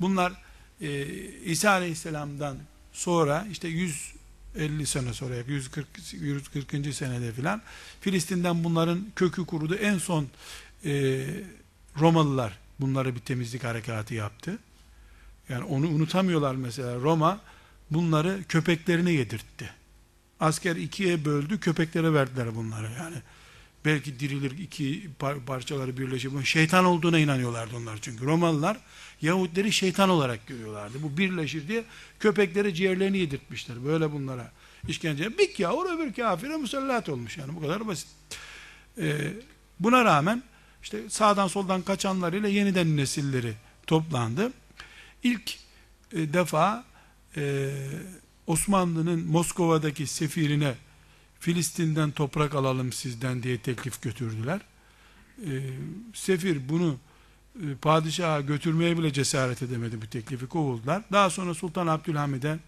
[0.00, 0.32] bunlar
[0.80, 1.04] e,
[1.44, 2.56] İsa Aleyhisselam'dan
[2.92, 3.68] sonra işte
[4.54, 6.94] 150 sene sonra 140 140.
[6.94, 7.62] senede filan
[8.00, 9.74] Filistin'den bunların kökü kurudu.
[9.74, 10.26] En son
[10.84, 11.26] e,
[12.00, 14.58] Romalılar bunları bir temizlik harekatı yaptı.
[15.48, 17.00] Yani onu unutamıyorlar mesela.
[17.00, 17.40] Roma
[17.90, 19.70] bunları köpeklerine yedirtti.
[20.40, 22.90] Asker ikiye böldü, köpeklere verdiler bunları.
[22.98, 23.16] Yani
[23.84, 25.10] belki dirilir iki
[25.46, 28.24] parçaları birleşip şeytan olduğuna inanıyorlardı onlar çünkü.
[28.24, 28.76] Romalılar
[29.22, 31.02] Yahudileri şeytan olarak görüyorlardı.
[31.02, 31.84] Bu birleşir diye
[32.20, 33.84] köpeklere ciğerlerini yedirtmişler.
[33.84, 34.52] Böyle bunlara
[34.88, 35.38] işkence.
[35.38, 38.08] Bir kâhur öbür kafire musallat olmuş yani bu kadar basit.
[38.98, 39.32] Ee,
[39.80, 40.42] buna rağmen
[40.82, 43.54] işte sağdan soldan kaçanlarıyla yeniden nesilleri
[43.86, 44.52] toplandı.
[45.22, 45.58] İlk
[46.12, 46.84] e, defa
[47.36, 47.70] e,
[48.46, 50.74] Osmanlı'nın Moskova'daki sefirine
[51.40, 54.60] Filistin'den toprak alalım sizden diye teklif götürdüler.
[55.46, 55.50] E,
[56.14, 56.96] sefir bunu
[57.54, 61.02] e, padişaha götürmeye bile cesaret edemedi bu teklifi kovuldular.
[61.12, 62.58] Daha sonra Sultan Abdülhamid'e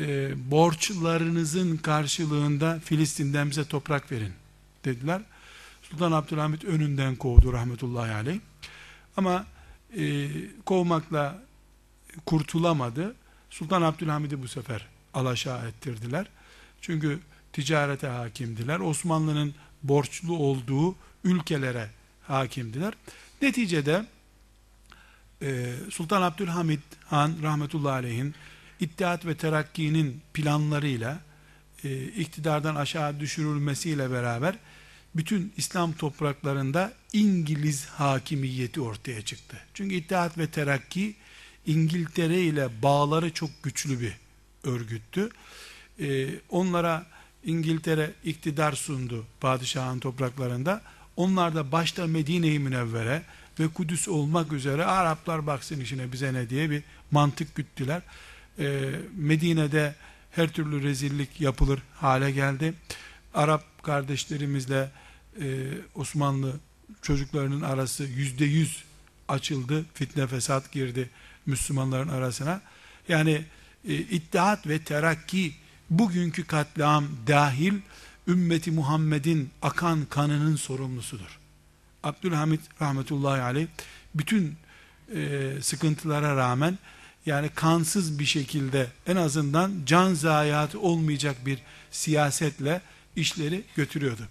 [0.00, 4.32] e, borçlarınızın karşılığında Filistin'den bize toprak verin
[4.84, 5.22] dediler.
[5.82, 8.40] Sultan Abdülhamid önünden kovdu rahmetullahi aleyh.
[9.16, 9.46] Ama
[9.96, 10.28] e,
[10.64, 11.42] kovmakla
[12.26, 13.14] kurtulamadı.
[13.50, 16.26] Sultan Abdülhamid'i bu sefer alaşağı ettirdiler.
[16.80, 17.18] Çünkü
[17.58, 18.80] ticarete hakimdiler.
[18.80, 21.90] Osmanlı'nın borçlu olduğu ülkelere
[22.22, 22.94] hakimdiler.
[23.42, 24.06] Neticede
[25.42, 28.34] e, Sultan Abdülhamid Han rahmetullahi aleyhin
[28.80, 31.20] İttihat ve Terakki'nin planlarıyla
[31.84, 34.54] e, iktidardan aşağı düşürülmesiyle beraber
[35.14, 39.56] bütün İslam topraklarında İngiliz hakimiyeti ortaya çıktı.
[39.74, 41.14] Çünkü İttihat ve Terakki
[41.66, 44.12] İngiltere ile bağları çok güçlü bir
[44.64, 45.30] örgüttü.
[46.00, 47.17] Ee, onlara
[47.48, 50.82] İngiltere iktidar sundu padişahın topraklarında.
[51.16, 53.22] Onlar da başta Medine-i Münevvere
[53.60, 58.02] ve Kudüs olmak üzere Araplar baksın işine bize ne diye bir mantık güttüler.
[58.58, 59.94] Ee, Medine'de
[60.30, 62.74] her türlü rezillik yapılır hale geldi.
[63.34, 64.90] Arap kardeşlerimizle
[65.40, 65.46] e,
[65.94, 66.52] Osmanlı
[67.02, 68.84] çocuklarının arası yüzde yüz
[69.28, 69.84] açıldı.
[69.94, 71.10] Fitne fesat girdi
[71.46, 72.60] Müslümanların arasına.
[73.08, 73.44] Yani
[73.88, 75.54] e, İttihat ve Terakki
[75.90, 77.74] bugünkü katliam dahil
[78.28, 81.38] ümmeti Muhammed'in akan kanının sorumlusudur.
[82.02, 83.66] Abdülhamid rahmetullahi aleyh
[84.14, 84.56] bütün
[85.14, 86.78] e, sıkıntılara rağmen
[87.26, 91.58] yani kansız bir şekilde en azından can zayiatı olmayacak bir
[91.90, 92.80] siyasetle
[93.16, 94.22] işleri götürüyordu.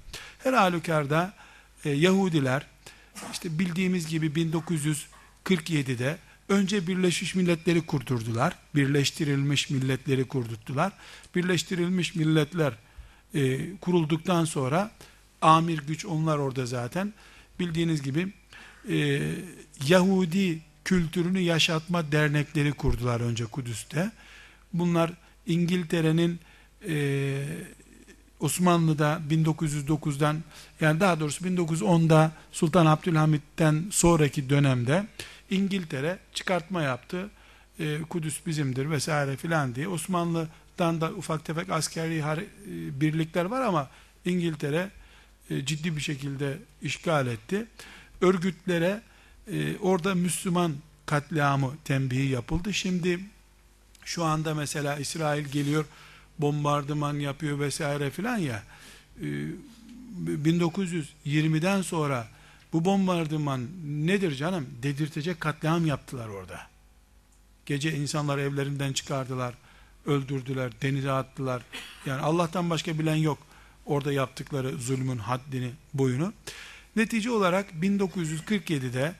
[0.43, 1.33] Her halükarda
[1.85, 2.65] e, Yahudiler
[3.31, 6.17] işte bildiğimiz gibi 1947'de
[6.49, 8.55] Önce Birleşmiş Milletleri kurdurdular.
[8.75, 10.91] Birleştirilmiş milletleri kurdurttular.
[11.35, 12.73] Birleştirilmiş milletler
[13.33, 14.91] e, kurulduktan sonra
[15.41, 17.13] amir güç onlar orada zaten.
[17.59, 18.33] Bildiğiniz gibi
[18.89, 19.21] e,
[19.87, 24.11] Yahudi kültürünü yaşatma dernekleri kurdular önce Kudüs'te.
[24.73, 25.11] Bunlar
[25.47, 26.39] İngiltere'nin
[26.87, 27.45] e,
[28.39, 30.43] Osmanlı'da 1909'dan
[30.81, 35.07] yani daha doğrusu 1910'da Sultan Abdülhamit'ten sonraki dönemde
[35.49, 37.29] İngiltere çıkartma yaptı.
[37.79, 39.87] E, Kudüs bizimdir vesaire filan diye.
[39.87, 42.45] Osmanlı'dan da ufak tefek askeri e,
[43.01, 43.89] birlikler var ama
[44.25, 44.89] İngiltere
[45.49, 47.65] e, ciddi bir şekilde işgal etti.
[48.21, 49.01] Örgütlere
[49.51, 50.73] e, orada Müslüman
[51.05, 52.73] katliamı tembihi yapıldı.
[52.73, 53.19] Şimdi
[54.05, 55.85] şu anda mesela İsrail geliyor
[56.39, 58.63] bombardıman yapıyor vesaire filan ya
[60.25, 62.27] 1920'den sonra
[62.73, 64.67] bu bombardıman nedir canım?
[64.83, 66.59] Dedirtecek katliam yaptılar orada.
[67.65, 69.53] Gece insanlar evlerinden çıkardılar,
[70.05, 71.61] öldürdüler, denize attılar.
[72.05, 73.37] Yani Allah'tan başka bilen yok
[73.85, 76.33] orada yaptıkları zulmün haddini, boyunu.
[76.95, 79.15] Netice olarak 1947'de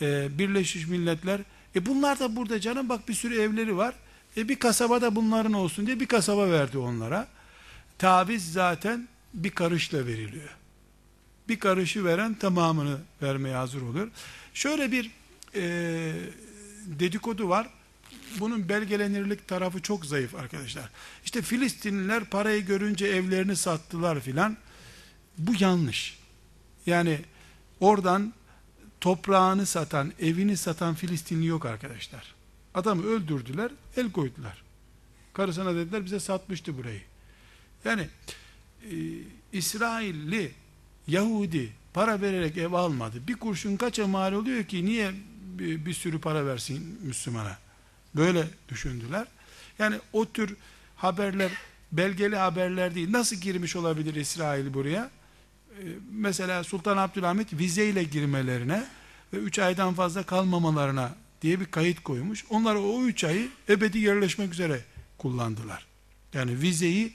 [0.00, 1.40] e, Birleşmiş Milletler
[1.76, 3.94] e bunlar da burada canım bak bir sürü evleri var.
[4.36, 7.28] E bir kasaba da bunların olsun diye bir kasaba verdi onlara.
[7.98, 10.57] Taviz zaten bir karışla veriliyor.
[11.48, 14.08] Bir karışı veren tamamını vermeye hazır oluyor.
[14.54, 15.10] Şöyle bir
[15.54, 16.12] e,
[16.86, 17.68] dedikodu var.
[18.40, 20.90] Bunun belgelenirlik tarafı çok zayıf arkadaşlar.
[21.24, 24.56] İşte Filistinliler parayı görünce evlerini sattılar filan.
[25.38, 26.18] Bu yanlış.
[26.86, 27.20] Yani
[27.80, 28.32] oradan
[29.00, 32.34] toprağını satan, evini satan Filistinli yok arkadaşlar.
[32.74, 34.62] Adamı öldürdüler, el koydular.
[35.32, 37.02] Karısına dediler bize satmıştı burayı.
[37.84, 38.08] Yani
[38.82, 38.94] e,
[39.52, 40.52] İsrailli,
[41.08, 43.16] Yahudi para vererek ev almadı.
[43.28, 45.12] Bir kurşun kaça mal oluyor ki niye
[45.58, 47.58] bir, bir sürü para versin Müslümana?
[48.16, 49.26] Böyle düşündüler.
[49.78, 50.56] Yani o tür
[50.96, 51.50] haberler
[51.92, 53.12] belgeli haberler değil.
[53.12, 55.10] Nasıl girmiş olabilir İsrail buraya?
[55.70, 58.84] Ee, mesela Sultan Abdülhamit vizeyle girmelerine
[59.32, 62.44] ve 3 aydan fazla kalmamalarına diye bir kayıt koymuş.
[62.50, 64.80] Onlar o 3 ayı ebedi yerleşmek üzere
[65.18, 65.86] kullandılar.
[66.34, 67.12] Yani vizeyi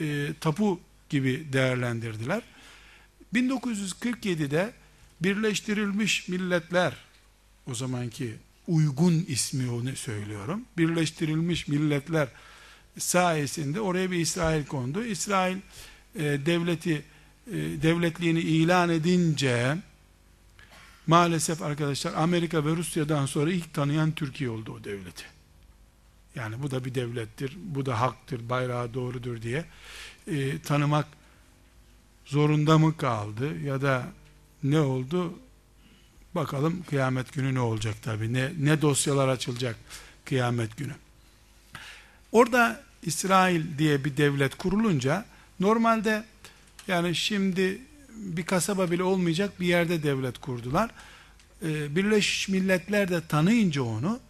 [0.00, 2.42] e, tapu gibi değerlendirdiler.
[3.34, 4.72] 1947'de
[5.20, 6.96] Birleştirilmiş Milletler
[7.70, 8.34] o zamanki
[8.68, 10.62] uygun ismi onu söylüyorum.
[10.78, 12.28] Birleştirilmiş Milletler
[12.98, 15.04] sayesinde oraya bir İsrail kondu.
[15.04, 15.56] İsrail
[16.14, 17.02] e, devleti
[17.46, 19.76] e, devletliğini ilan edince
[21.06, 25.24] maalesef arkadaşlar Amerika ve Rusya'dan sonra ilk tanıyan Türkiye oldu o devleti.
[26.34, 29.64] Yani bu da bir devlettir, bu da haktır, bayrağı doğrudur diye
[30.26, 31.06] e, tanımak
[32.24, 34.06] zorunda mı kaldı ya da
[34.62, 35.38] ne oldu?
[36.34, 38.32] Bakalım kıyamet günü ne olacak tabi.
[38.32, 39.76] Ne, ne dosyalar açılacak
[40.24, 40.92] kıyamet günü.
[42.32, 45.24] Orada İsrail diye bir devlet kurulunca
[45.60, 46.24] normalde
[46.88, 50.90] yani şimdi bir kasaba bile olmayacak bir yerde devlet kurdular.
[51.62, 54.20] Ee, Birleşmiş Milletler de tanıyınca onu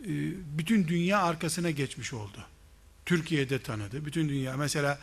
[0.00, 0.10] e,
[0.58, 2.38] bütün dünya arkasına geçmiş oldu.
[3.06, 4.04] Türkiye'de tanıdı.
[4.04, 4.98] Bütün dünya mesela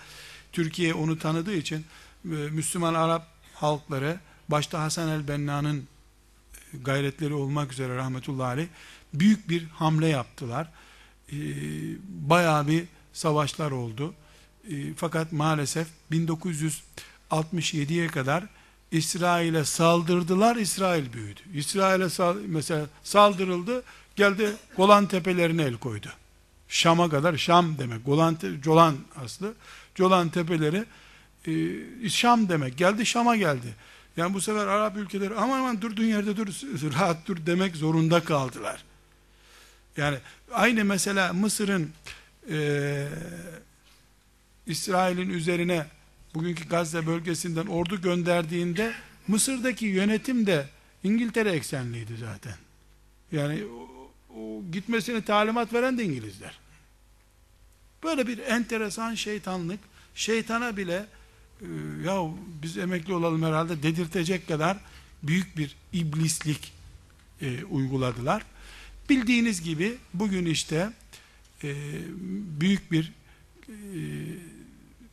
[0.52, 1.86] Türkiye onu tanıdığı için
[2.23, 5.88] Müslüman Arap halkları başta Hasan el-Benna'nın
[6.73, 8.67] gayretleri olmak üzere rahmetullahi aleyh
[9.13, 10.69] büyük bir hamle yaptılar.
[11.32, 11.38] E,
[12.08, 14.13] bayağı bir savaşlar oldu.
[14.71, 18.43] E, fakat maalesef 1967'ye kadar
[18.91, 21.41] İsrail'e saldırdılar, İsrail büyüdü.
[21.53, 23.84] İsrail'e sal mesela saldırıldı,
[24.15, 26.08] geldi Golan tepelerine el koydu.
[26.67, 29.53] Şam'a kadar, Şam demek, Golan, Colan aslı,
[29.95, 30.86] Colan tepeleri,
[31.47, 33.75] e, Şam demek, geldi Şam'a geldi.
[34.17, 36.48] Yani bu sefer Arap ülkeleri aman aman durduğun yerde dur,
[36.94, 38.83] rahat dur demek zorunda kaldılar.
[39.98, 40.17] Yani
[40.52, 41.90] aynı mesela Mısır'ın
[42.52, 43.08] e,
[44.65, 45.85] İsrail'in üzerine
[46.33, 48.94] bugünkü Gazze bölgesinden ordu gönderdiğinde
[49.27, 50.65] Mısır'daki yönetim de
[51.04, 52.56] İngiltere eksenliydi zaten.
[53.31, 56.60] Yani o, o gitmesine talimat veren de İngilizler.
[58.04, 59.79] Böyle bir enteresan şeytanlık,
[60.15, 61.06] şeytana bile
[62.05, 62.27] ya
[62.63, 64.77] biz emekli olalım herhalde dedirtecek kadar
[65.23, 66.73] büyük bir iblislik
[67.41, 68.43] e, uyguladılar.
[69.10, 70.89] Bildiğiniz gibi bugün işte
[71.63, 71.75] e,
[72.60, 73.12] büyük bir
[73.67, 73.73] e,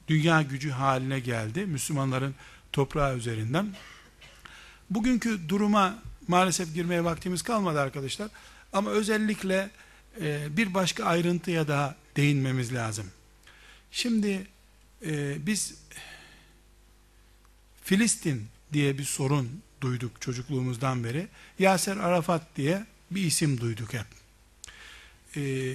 [0.09, 1.67] dünya gücü haline geldi.
[1.67, 2.35] Müslümanların
[2.73, 3.75] toprağı üzerinden.
[4.91, 8.29] Bugünkü duruma maalesef girmeye vaktimiz kalmadı arkadaşlar.
[8.73, 9.71] Ama özellikle
[10.21, 13.07] e, bir başka ayrıntıya daha değinmemiz lazım.
[13.91, 14.47] Şimdi
[15.07, 15.75] e, biz
[17.87, 21.27] Filistin diye bir sorun duyduk çocukluğumuzdan beri.
[21.59, 24.07] Yaser Arafat diye bir isim duyduk hep.
[25.37, 25.75] Ee,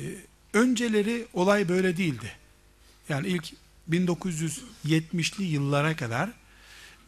[0.54, 2.32] önceleri olay böyle değildi.
[3.10, 3.54] Yani ilk
[3.90, 6.30] 1970'li yıllara kadar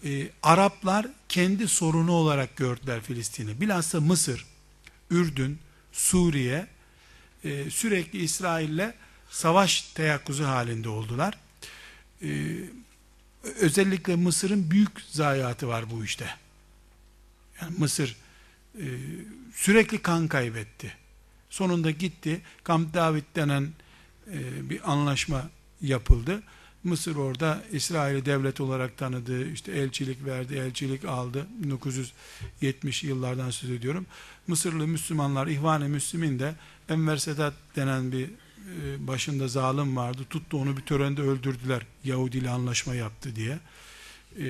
[0.04, 3.62] e, Araplar kendi sorunu olarak gördüler Filistin'i.
[3.62, 4.46] Bilhassa Mısır,
[5.12, 5.60] Ürdün,
[5.92, 6.68] Suriye
[7.44, 8.94] e, sürekli İsrail'le
[9.30, 11.38] savaş teyakkuzu halinde oldular.
[12.22, 12.30] E,
[13.44, 16.30] özellikle Mısır'ın büyük zayiatı var bu işte.
[17.62, 18.16] Yani Mısır
[18.76, 18.86] e,
[19.54, 20.94] sürekli kan kaybetti.
[21.50, 22.42] Sonunda gitti.
[22.64, 23.70] Kamp David denen
[24.32, 25.50] e, bir anlaşma
[25.82, 26.44] yapıldı.
[26.84, 31.48] Mısır orada İsrail'i devlet olarak tanıdı, işte elçilik verdi, elçilik aldı.
[31.50, 34.06] 1970 yıllardan söz ediyorum.
[34.48, 36.56] Mısırlı Müslümanlar, İhvan-ı Müslümin de
[36.90, 38.30] Enver Sedat denen bir
[39.00, 40.22] başında zalim vardı.
[40.30, 41.86] Tuttu onu bir törende öldürdüler.
[42.04, 43.60] Yahudi ile anlaşma yaptı diye.
[44.40, 44.46] E,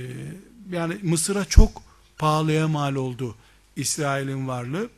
[0.71, 1.83] yani Mısır'a çok
[2.17, 3.35] pahalıya mal oldu
[3.75, 4.89] İsrail'in varlığı.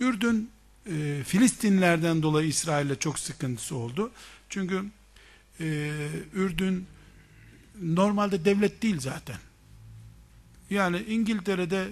[0.00, 0.50] Ürdün
[0.86, 4.10] e, Filistinlerden dolayı İsrail'le çok sıkıntısı oldu.
[4.48, 4.84] Çünkü
[5.60, 5.90] e,
[6.34, 6.86] Ürdün
[7.82, 9.38] normalde devlet değil zaten.
[10.70, 11.88] Yani İngiltere'de e,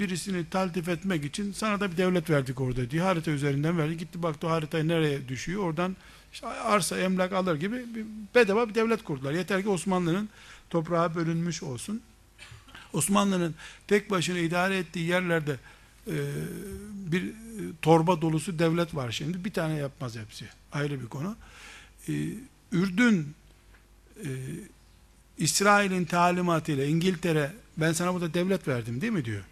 [0.00, 3.96] birisini taltif etmek için sana da bir devlet verdik orada diye harita üzerinden verdi.
[3.96, 5.62] Gitti baktı o haritayı nereye düşüyor.
[5.62, 5.96] Oradan
[6.32, 8.04] işte arsa emlak alır gibi bir,
[8.34, 9.32] bedava bir devlet kurdular.
[9.32, 10.28] Yeter ki Osmanlı'nın
[10.70, 12.00] toprağı bölünmüş olsun.
[12.92, 13.54] Osmanlı'nın
[13.86, 15.56] tek başına idare ettiği yerlerde
[16.06, 16.16] e,
[16.92, 17.32] bir
[17.82, 19.44] torba dolusu devlet var şimdi.
[19.44, 20.44] Bir tane yapmaz hepsi.
[20.72, 21.36] Ayrı bir konu.
[22.08, 22.12] E,
[22.72, 23.34] Ürdün
[24.24, 24.28] e,
[25.38, 29.42] İsrail'in talimatıyla İngiltere ben sana burada devlet verdim değil mi diyor.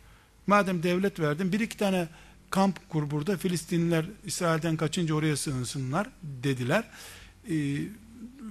[0.46, 2.08] Madem devlet verdim bir iki tane
[2.50, 6.84] kamp kur burada Filistinliler İsrail'den kaçınca oraya sığınsınlar dediler.
[7.50, 7.54] E,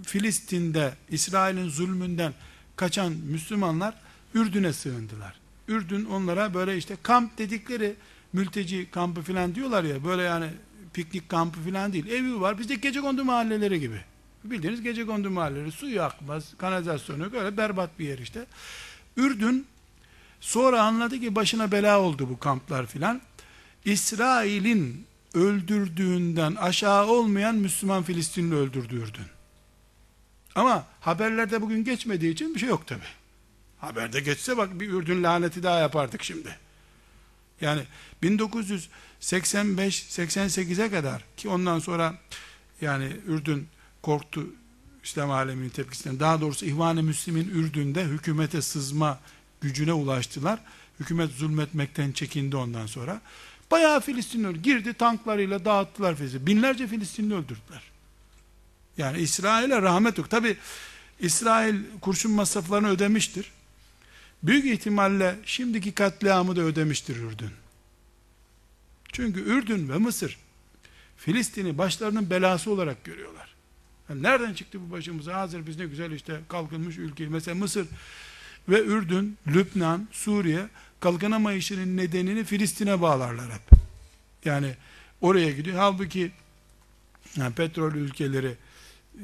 [0.03, 2.33] Filistin'de İsrail'in zulmünden
[2.75, 3.93] kaçan Müslümanlar
[4.33, 5.39] Ürdün'e sığındılar.
[5.67, 7.95] Ürdün onlara böyle işte kamp dedikleri
[8.33, 10.49] mülteci kampı filan diyorlar ya böyle yani
[10.93, 12.07] piknik kampı filan değil.
[12.07, 14.01] Evi var bizde gece kondu mahalleleri gibi.
[14.43, 18.45] Bildiğiniz gece kondu mahalleleri suyu akmaz, kanalizasyonu yok öyle berbat bir yer işte.
[19.17, 19.65] Ürdün
[20.41, 23.21] sonra anladı ki başına bela oldu bu kamplar filan.
[23.85, 29.25] İsrail'in öldürdüğünden aşağı olmayan Müslüman Filistinli öldürdü Ürdün.
[30.55, 33.03] Ama haberlerde bugün geçmediği için bir şey yok tabi.
[33.79, 36.57] Haberde geçse bak bir Ürdün laneti daha yapardık şimdi.
[37.61, 37.81] Yani
[38.23, 42.15] 1985-88'e kadar ki ondan sonra
[42.81, 43.67] yani Ürdün
[44.01, 44.47] korktu
[45.03, 46.19] İslam aleminin tepkisinden.
[46.19, 49.19] Daha doğrusu İhvan-ı Müslim'in Ürdün'de hükümete sızma
[49.61, 50.59] gücüne ulaştılar.
[50.99, 53.21] Hükümet zulmetmekten çekindi ondan sonra.
[53.71, 56.45] Bayağı Filistinli girdi tanklarıyla dağıttılar Filistin'i.
[56.47, 57.81] Binlerce Filistinli öldürdüler.
[58.97, 60.29] Yani İsrail'e rahmet yok.
[60.29, 60.57] Tabi
[61.19, 63.51] İsrail kurşun masraflarını ödemiştir.
[64.43, 67.51] Büyük ihtimalle şimdiki katliamı da ödemiştir Ürdün.
[69.11, 70.37] Çünkü Ürdün ve Mısır
[71.17, 73.55] Filistin'i başlarının belası olarak görüyorlar.
[74.09, 75.35] Yani nereden çıktı bu başımıza?
[75.35, 77.27] Hazır biz ne güzel işte kalkınmış ülke.
[77.27, 77.87] Mesela Mısır
[78.69, 80.67] ve Ürdün, Lübnan, Suriye
[80.99, 83.79] kalkınamayışının nedenini Filistin'e bağlarlar hep.
[84.45, 84.75] Yani
[85.21, 85.77] oraya gidiyor.
[85.77, 86.31] Halbuki
[87.37, 88.55] yani petrol ülkeleri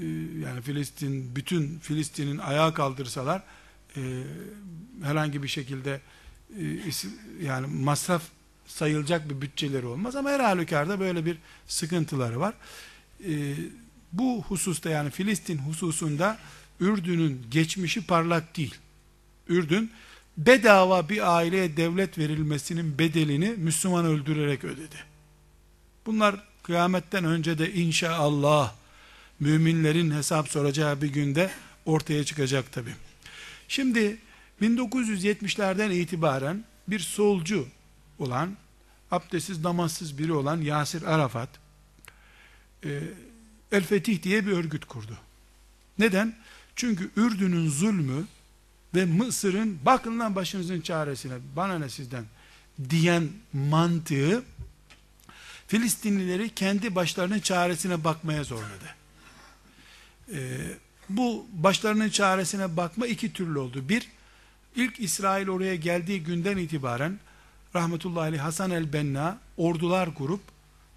[0.02, 0.06] e,
[0.44, 3.44] yani Filistin bütün Filistin'in ayağa kaldırsalar
[3.98, 4.24] e,
[5.04, 6.02] herhangi bir şekilde
[6.60, 6.64] e,
[7.42, 8.24] yani masraf
[8.68, 12.54] sayılacak bir bütçeleri olmaz ama her halükarda böyle bir sıkıntıları var.
[14.14, 16.38] Bu hususta yani Filistin hususunda
[16.80, 18.76] Ürdün'ün geçmişi parlak değil.
[19.50, 19.92] Ürdün
[20.38, 24.96] bedava bir aileye devlet verilmesinin bedelini Müslüman öldürerek ödedi.
[26.06, 28.74] Bunlar kıyametten önce de inşallah
[29.40, 31.52] müminlerin hesap soracağı bir günde
[31.86, 32.90] ortaya çıkacak tabi.
[33.68, 34.18] Şimdi
[34.62, 37.68] 1970'lerden itibaren bir solcu
[38.20, 38.58] olan,
[39.12, 41.50] abdestsiz namazsız biri olan Yasir Arafat,
[42.86, 43.02] e,
[43.72, 45.18] El Fetih diye bir örgüt kurdu.
[46.00, 46.36] Neden?
[46.76, 48.26] Çünkü Ürdün'ün zulmü
[48.98, 52.26] ve Mısır'ın bakın lan başınızın çaresine bana ne sizden
[52.90, 54.44] diyen mantığı
[55.68, 58.96] Filistinlileri kendi başlarının çaresine bakmaya zorladı.
[60.34, 60.58] Ee,
[61.10, 63.90] bu başlarının çaresine bakma iki türlü oldu.
[63.90, 64.08] Bir,
[64.76, 67.20] ilk İsrail oraya geldiği günden itibaren
[67.76, 70.42] rahmetullahi aleyh Hasan el-Benna ordular kurup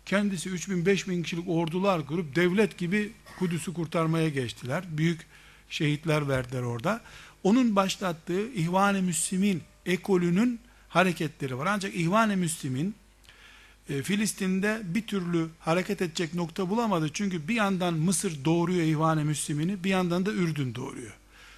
[0.07, 4.85] kendisi 3000-5000 kişilik ordular kurup devlet gibi Kudüs'ü kurtarmaya geçtiler.
[4.91, 5.27] Büyük
[5.69, 7.01] şehitler verdiler orada.
[7.43, 11.67] Onun başlattığı İhvan-ı Müslim'in ekolünün hareketleri var.
[11.67, 12.95] Ancak İhvan-ı Müslim'in
[13.89, 17.11] e, Filistin'de bir türlü hareket edecek nokta bulamadı.
[17.13, 21.13] Çünkü bir yandan Mısır doğuruyor İhvan-ı Müslim'ini, bir yandan da Ürdün doğuruyor.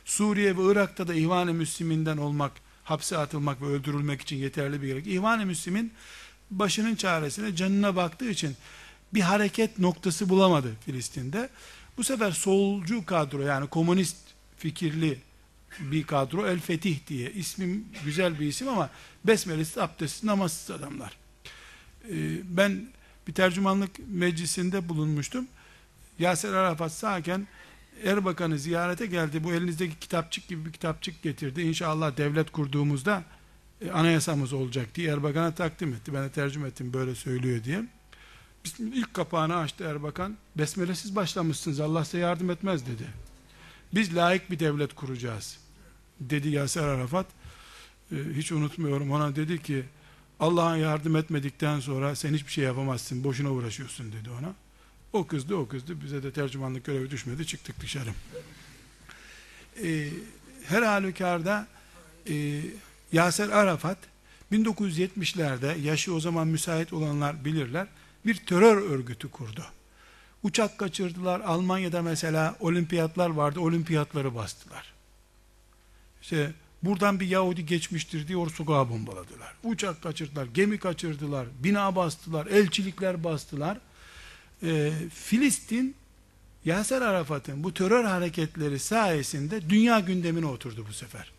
[0.05, 2.53] Suriye ve Irak'ta da İhvan-ı Müslim'inden olmak,
[2.85, 5.07] hapse atılmak ve öldürülmek için yeterli bir gerek.
[5.07, 5.93] İhvan-ı Müslim'in
[6.51, 8.57] başının çaresine, canına baktığı için
[9.15, 11.49] bir hareket noktası bulamadı Filistin'de.
[11.97, 14.17] Bu sefer solcu kadro yani komünist
[14.59, 15.19] fikirli
[15.81, 18.91] bir kadro El Fetih diye ismim güzel bir isim ama
[19.25, 21.17] besmelesiz abdestsiz namazsız adamlar.
[22.11, 22.87] Ee, ben
[23.29, 25.47] bir tercümanlık meclisinde bulunmuştum.
[26.19, 27.47] Yasir Arafat sağken
[28.05, 29.45] Erbakan'ı ziyarete geldi.
[29.45, 31.63] Bu elinizdeki kitapçık gibi bir kitapçık getirdi.
[31.63, 33.25] İnşallah devlet kurduğumuzda
[33.81, 36.15] e, anayasamız olacak diye Erbakan'a takdim etti.
[36.15, 37.85] Ben de tercüme ettim böyle söylüyor diye.
[38.65, 40.37] Bizim ilk kapağını açtı Erbakan.
[40.57, 41.81] Besmelesiz başlamışsınız.
[41.81, 43.05] Allah size yardım etmez dedi.
[43.95, 45.59] Biz layık bir devlet kuracağız.
[46.21, 47.27] Dedi Yasser Arafat.
[48.13, 49.85] Ee, hiç unutmuyorum ona dedi ki
[50.41, 53.25] Allah'a yardım etmedikten sonra sen hiçbir şey yapamazsın.
[53.25, 54.55] Boşuna uğraşıyorsun dedi ona.
[55.13, 56.01] O kızdı o kızdı.
[56.05, 57.47] Bize de tercümanlık görevi düşmedi.
[57.47, 58.11] Çıktık dışarı.
[59.83, 60.09] Ee,
[60.65, 61.67] her halükarda
[62.29, 62.63] e,
[63.13, 63.99] Yaser Arafat
[64.53, 67.87] 1970'lerde yaşı o zaman müsait olanlar bilirler
[68.27, 69.65] bir terör örgütü kurdu.
[70.43, 71.41] Uçak kaçırdılar.
[71.41, 73.61] Almanya'da mesela olimpiyatlar vardı.
[73.61, 74.93] Olimpiyatları bastılar.
[76.23, 79.55] İşte buradan bir Yahudi geçmiştir diye sokağa bombaladılar.
[79.65, 83.79] Uçak kaçırdılar, gemi kaçırdılar, bina bastılar, elçilikler bastılar.
[84.63, 85.95] Ee, Filistin
[86.65, 91.33] Yaser Arafat'ın bu terör hareketleri sayesinde dünya gündemine oturdu bu sefer.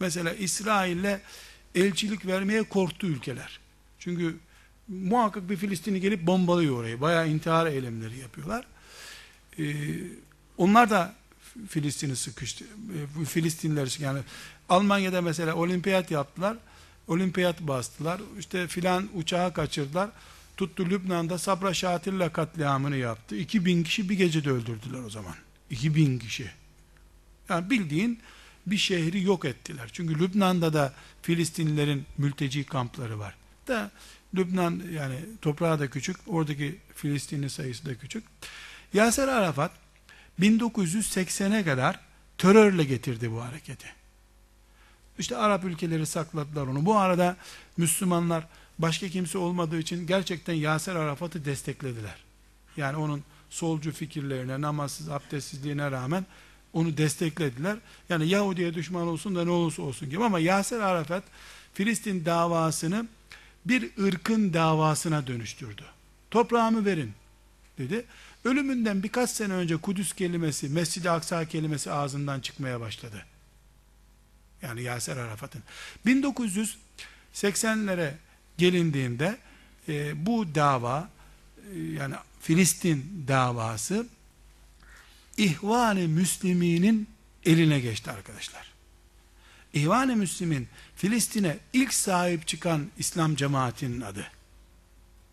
[0.00, 1.20] Mesela İsrail'le
[1.74, 3.60] elçilik vermeye korktu ülkeler.
[3.98, 4.36] Çünkü
[4.88, 7.00] muhakkak bir Filistinli gelip bombalıyor orayı.
[7.00, 8.66] Bayağı intihar eylemleri yapıyorlar.
[9.58, 9.74] Ee,
[10.58, 11.14] onlar da
[11.68, 12.64] Filistin'i sıkıştı.
[12.64, 14.20] E, Filistinler yani
[14.68, 16.56] Almanya'da mesela olimpiyat yaptılar.
[17.08, 18.20] Olimpiyat bastılar.
[18.38, 20.10] İşte filan uçağı kaçırdılar.
[20.56, 23.36] Tuttu Lübnan'da Sabra Şatil'le katliamını yaptı.
[23.36, 25.34] 2000 kişi bir gecede öldürdüler o zaman.
[25.70, 26.50] 2000 kişi.
[27.48, 28.18] Yani bildiğin
[28.66, 29.90] bir şehri yok ettiler.
[29.92, 33.34] Çünkü Lübnan'da da Filistinlilerin mülteci kampları var.
[33.68, 33.90] Da
[34.34, 38.24] Lübnan yani toprağı da küçük, oradaki Filistinli sayısı da küçük.
[38.94, 39.70] Yaser Arafat
[40.40, 42.00] 1980'e kadar
[42.38, 43.86] terörle getirdi bu hareketi.
[45.18, 46.86] İşte Arap ülkeleri sakladılar onu.
[46.86, 47.36] Bu arada
[47.76, 48.46] Müslümanlar
[48.78, 52.16] başka kimse olmadığı için gerçekten Yaser Arafat'ı desteklediler.
[52.76, 56.26] Yani onun solcu fikirlerine, namazsız, abdestsizliğine rağmen
[56.72, 57.76] onu desteklediler.
[58.08, 61.24] Yani Yahudi'ye düşman olsun da ne olursa olsun gibi ama Yaser Arafat
[61.74, 63.06] Filistin davasını
[63.68, 65.82] bir ırkın davasına dönüştürdü.
[66.30, 67.12] Toprağımı verin
[67.78, 68.04] dedi.
[68.44, 73.26] Ölümünden birkaç sene önce Kudüs kelimesi, Mescid-i Aksa kelimesi ağzından çıkmaya başladı.
[74.62, 75.62] Yani Yaser Arafat'ın.
[76.06, 78.12] 1980'lere
[78.58, 79.38] gelindiğinde
[79.88, 81.08] e, bu dava
[81.74, 84.06] e, yani Filistin davası
[85.36, 87.08] İhvan-ı Müslümin'in
[87.44, 88.75] eline geçti arkadaşlar.
[89.76, 94.26] İhvan-ı Müslümin Filistin'e ilk sahip çıkan İslam cemaatinin adı.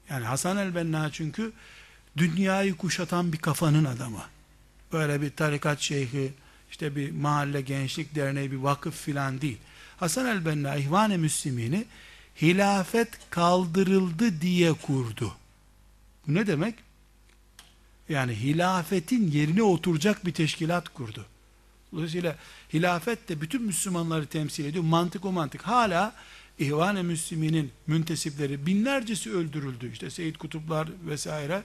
[0.10, 1.52] Yani Hasan el-Benna çünkü
[2.18, 4.24] dünyayı kuşatan bir kafanın adamı.
[4.92, 6.34] Böyle bir tarikat şeyhi,
[6.72, 9.58] işte bir mahalle gençlik derneği, bir vakıf filan değil.
[9.98, 11.86] Hasan el-Benna İhvan-ı Müslümin'i
[12.42, 15.36] hilafet kaldırıldı diye kurdu.
[16.28, 16.76] Bu ne demek?
[18.10, 21.26] Yani hilafetin yerine oturacak bir teşkilat kurdu.
[21.94, 22.36] Dolayısıyla
[22.74, 24.84] hilafet de bütün Müslümanları temsil ediyor.
[24.84, 25.62] Mantık o mantık.
[25.62, 26.14] Hala
[26.60, 29.92] İhvan-ı Müslümin'in müntesipleri binlercesi öldürüldü.
[29.92, 31.64] İşte Seyyid Kutuplar vesaire.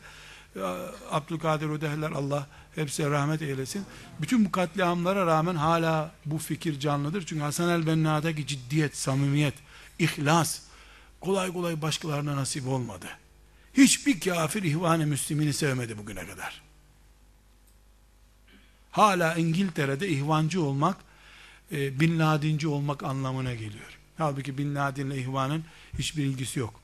[1.10, 3.84] Abdülkadir Ödehler Allah hepsine rahmet eylesin.
[4.20, 7.26] Bütün bu katliamlara rağmen hala bu fikir canlıdır.
[7.26, 9.54] Çünkü Hasan el-Benna'daki ciddiyet, samimiyet,
[9.98, 10.60] ihlas
[11.20, 13.06] kolay kolay başkalarına nasip olmadı.
[13.74, 16.67] Hiçbir kafir ihvan-ı müslimini sevmedi bugüne kadar.
[18.98, 20.96] Hala İngiltere'de ihvancı olmak,
[21.72, 23.98] e, Bin Ladinci olmak anlamına geliyor.
[24.16, 25.64] Halbuki Bin Laden'le ihvanın
[25.98, 26.80] hiçbir ilgisi yok.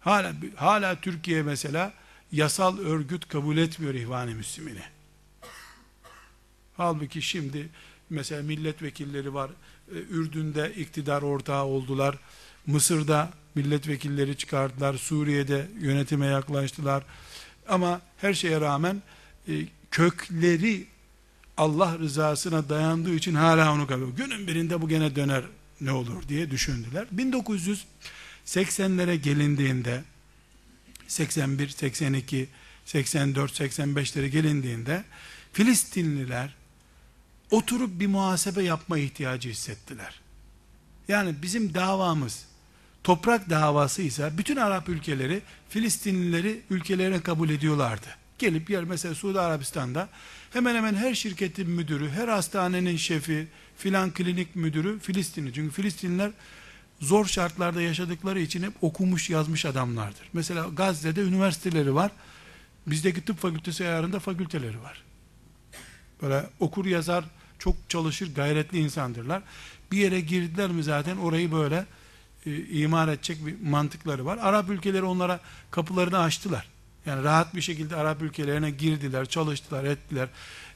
[0.00, 1.92] Hala, hala Türkiye mesela
[2.32, 4.82] yasal örgüt kabul etmiyor ihvan-ı müslimini.
[6.76, 7.68] Halbuki şimdi
[8.10, 9.50] mesela milletvekilleri var.
[9.94, 12.18] E, Ürdün'de iktidar ortağı oldular.
[12.66, 14.94] Mısır'da milletvekilleri çıkardılar.
[14.94, 17.04] Suriye'de yönetime yaklaştılar.
[17.68, 19.02] Ama her şeye rağmen
[19.48, 19.52] e,
[19.90, 20.93] kökleri
[21.56, 25.44] Allah rızasına dayandığı için hala onu kabul Günün birinde bu gene döner
[25.80, 27.06] ne olur diye düşündüler.
[27.16, 30.04] 1980'lere gelindiğinde
[31.08, 32.48] 81, 82,
[32.84, 35.04] 84, 85'lere gelindiğinde
[35.52, 36.54] Filistinliler
[37.50, 40.20] oturup bir muhasebe yapma ihtiyacı hissettiler.
[41.08, 42.44] Yani bizim davamız
[43.04, 48.23] toprak davası ise bütün Arap ülkeleri Filistinlileri ülkelerine kabul ediyorlardı.
[48.38, 50.08] Gelip yer mesela Suudi Arabistan'da
[50.52, 55.52] hemen hemen her şirketin müdürü, her hastanenin şefi, filan klinik müdürü Filistinli.
[55.52, 56.30] Çünkü Filistinliler
[57.00, 60.28] zor şartlarda yaşadıkları için hep okumuş yazmış adamlardır.
[60.32, 62.10] Mesela Gazze'de üniversiteleri var.
[62.86, 65.02] Bizdeki tıp fakültesi ayarında fakülteleri var.
[66.22, 67.24] Böyle okur yazar,
[67.58, 69.42] çok çalışır, gayretli insandırlar.
[69.92, 71.86] Bir yere girdiler mi zaten orayı böyle
[72.46, 74.38] e, imar edecek bir mantıkları var.
[74.42, 76.73] Arap ülkeleri onlara kapılarını açtılar.
[77.06, 80.28] Yani rahat bir şekilde Arap ülkelerine girdiler, çalıştılar, ettiler.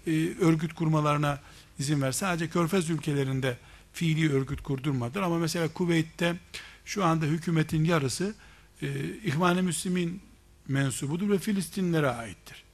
[0.07, 0.11] Ee,
[0.41, 1.39] örgüt kurmalarına
[1.79, 2.13] izin ver.
[2.13, 3.57] Sadece Körfez ülkelerinde
[3.93, 5.23] fiili örgüt kurdurmadılar.
[5.23, 6.37] Ama mesela Kuveyt'te
[6.85, 8.35] şu anda hükümetin yarısı
[8.83, 8.87] e,
[9.25, 10.21] İhvan-ı Müslim'in
[10.69, 12.65] mensubudur ve Filistinlere aittir.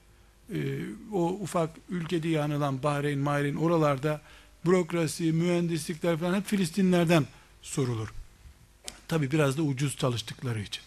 [0.53, 0.57] E,
[1.11, 4.21] o ufak ülke diye anılan Bahreyn, Mahreyn oralarda
[4.65, 7.25] bürokrasi, mühendislikler falan hep Filistinlerden
[7.61, 8.13] sorulur.
[9.07, 10.83] Tabi biraz da ucuz çalıştıkları için.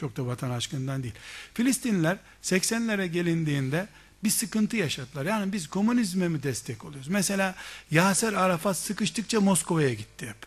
[0.00, 1.14] Çok da vatan aşkından değil.
[1.54, 3.88] Filistinliler 80'lere gelindiğinde
[4.24, 5.26] bir sıkıntı yaşadılar.
[5.26, 7.08] Yani biz komünizme mi destek oluyoruz?
[7.08, 7.54] Mesela
[7.90, 10.46] Yaser Arafat sıkıştıkça Moskova'ya gitti hep.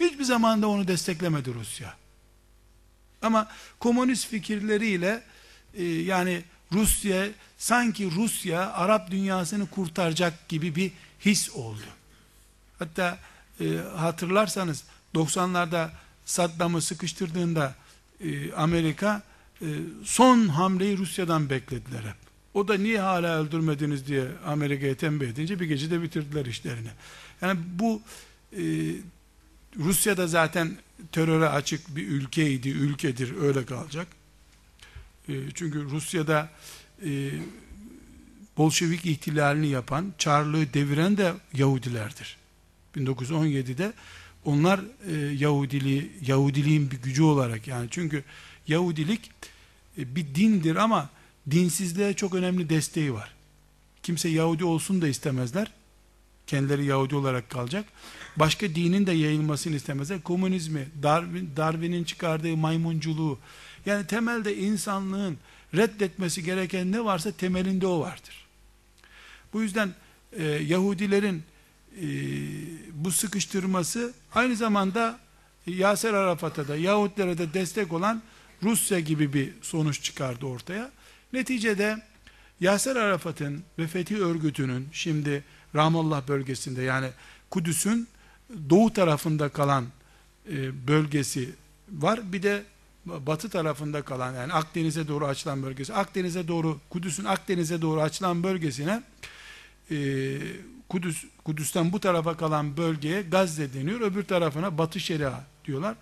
[0.00, 1.94] Hiçbir zamanda onu desteklemedi Rusya.
[3.22, 3.48] Ama
[3.78, 5.22] komünist fikirleriyle
[5.74, 7.26] e, yani Rusya
[7.58, 10.92] sanki Rusya Arap dünyasını kurtaracak gibi bir
[11.24, 11.86] his oldu.
[12.78, 13.18] Hatta
[13.60, 13.64] e,
[13.96, 15.88] hatırlarsanız 90'larda
[16.24, 17.74] Saddam'ı sıkıştırdığında
[18.24, 19.22] e, Amerika
[19.62, 19.66] e,
[20.04, 22.16] son hamleyi Rusya'dan beklediler hep.
[22.54, 26.90] O da niye hala öldürmediniz diye Amerika'ya tembih edince bir gecede bitirdiler işlerini.
[27.40, 28.02] Yani bu
[28.52, 28.62] e,
[29.76, 30.76] Rusya da zaten
[31.12, 34.06] teröre açık bir ülkeydi, ülkedir, öyle kalacak.
[35.28, 36.50] E, çünkü Rusya'da
[38.56, 42.36] Bolşevik ihtilalini yapan, Çarlığı deviren de Yahudilerdir.
[42.96, 43.92] 1917'de
[44.46, 44.80] onlar
[45.10, 48.24] e, Yahudiliği, Yahudiliğin bir gücü olarak yani çünkü
[48.68, 49.30] Yahudilik
[49.98, 51.10] e, bir dindir ama
[51.50, 53.34] dinsizliğe çok önemli desteği var.
[54.02, 55.70] Kimse Yahudi olsun da istemezler.
[56.46, 57.84] Kendileri Yahudi olarak kalacak.
[58.36, 60.22] Başka dinin de yayılmasını istemezler.
[60.22, 63.38] Komünizmi, Darwin, Darwin'in çıkardığı maymunculuğu,
[63.86, 65.38] yani temelde insanlığın
[65.74, 68.46] reddetmesi gereken ne varsa temelinde o vardır.
[69.52, 69.94] Bu yüzden
[70.32, 71.42] e, Yahudilerin
[72.92, 75.18] bu sıkıştırması aynı zamanda
[75.66, 78.22] Yaser Arafat'a da Yahudilere de destek olan
[78.62, 80.90] Rusya gibi bir sonuç çıkardı ortaya.
[81.32, 82.02] Neticede
[82.60, 85.44] Yaser Arafat'ın ve Fethi Örgütü'nün şimdi
[85.74, 87.08] Ramallah bölgesinde yani
[87.50, 88.08] Kudüs'ün
[88.70, 89.84] doğu tarafında kalan
[90.50, 91.50] e, bölgesi
[91.90, 92.32] var.
[92.32, 92.62] Bir de
[93.06, 95.94] batı tarafında kalan yani Akdeniz'e doğru açılan bölgesi.
[95.94, 99.02] Akdeniz'e doğru Kudüs'ün Akdeniz'e doğru açılan bölgesine
[99.90, 99.96] e,
[100.88, 104.00] Kudüs Kudüs'ten bu tarafa kalan bölgeye Gazze deniyor.
[104.00, 105.96] Öbür tarafına Batı Şeria diyorlar.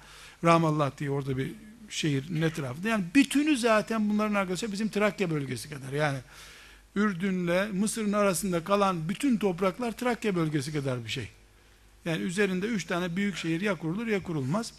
[0.44, 1.52] Ramallah diye orada bir
[1.88, 2.88] şehir ne tarafında.
[2.88, 5.92] Yani bütünü zaten bunların arkadaşlar bizim Trakya bölgesi kadar.
[5.92, 6.18] Yani
[6.96, 11.28] Ürdün'le Mısır'ın arasında kalan bütün topraklar Trakya bölgesi kadar bir şey.
[12.04, 14.72] Yani üzerinde üç tane büyük şehir ya kurulur ya kurulmaz.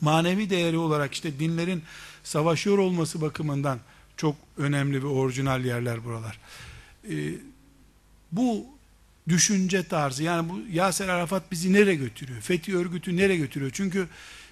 [0.00, 1.82] Manevi değeri olarak işte dinlerin
[2.24, 3.78] savaşıyor olması bakımından
[4.16, 6.38] çok önemli ve orijinal yerler buralar.
[7.10, 7.34] Ee,
[8.32, 8.66] bu
[9.28, 12.40] düşünce tarzı yani bu Yaser Arafat bizi nereye götürüyor?
[12.40, 13.70] Fethi örgütü nereye götürüyor?
[13.74, 14.08] Çünkü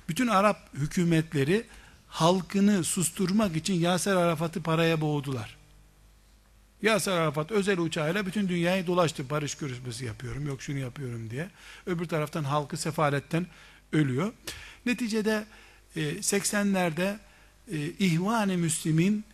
[0.09, 1.64] bütün Arap hükümetleri
[2.09, 5.57] halkını susturmak için Yaser Arafat'ı paraya boğdular.
[6.83, 9.31] Yaser Arafat özel uçağıyla bütün dünyayı dolaştı.
[9.31, 11.51] Barış görüşmesi yapıyorum, yok şunu yapıyorum diye.
[11.87, 13.47] Öbür taraftan halkı sefaletten
[13.93, 14.33] ölüyor.
[14.87, 15.45] Neticede
[15.97, 17.16] 80'lerde
[17.73, 19.25] e, e, İhvan-ı Müslim'in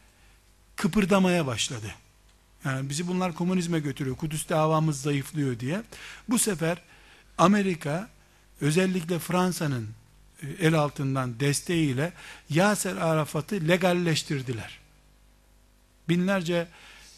[0.76, 1.94] kıpırdamaya başladı.
[2.64, 4.16] Yani bizi bunlar komünizme götürüyor.
[4.16, 5.82] Kudüs davamız zayıflıyor diye.
[6.28, 6.82] Bu sefer
[7.38, 8.08] Amerika
[8.60, 9.88] özellikle Fransa'nın
[10.42, 12.12] e, el altından desteğiyle
[12.50, 14.78] Yaser Arafat'ı legalleştirdiler.
[16.08, 16.68] Binlerce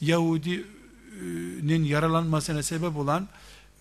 [0.00, 3.28] Yahudinin yaralanmasına sebep olan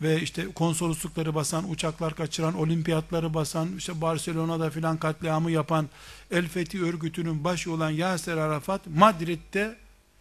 [0.02, 5.90] ve işte konsoloslukları basan, uçaklar kaçıran, olimpiyatları basan, işte Barcelona'da filan katliamı yapan
[6.32, 9.76] El Fethi örgütünün başı olan Yaser Arafat Madrid'de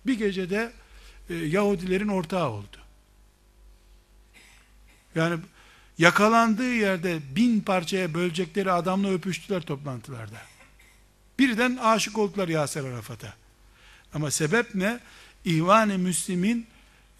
[0.06, 0.72] bir gecede
[1.30, 2.76] e, Yahudilerin ortağı oldu.
[5.14, 5.40] Yani
[5.98, 10.42] yakalandığı yerde bin parçaya bölecekleri adamla öpüştüler toplantılarda.
[11.38, 13.34] Birden aşık oldular Yaser Arafat'a.
[14.14, 15.00] Ama sebep ne?
[15.44, 16.66] İhvan-ı Müslim'in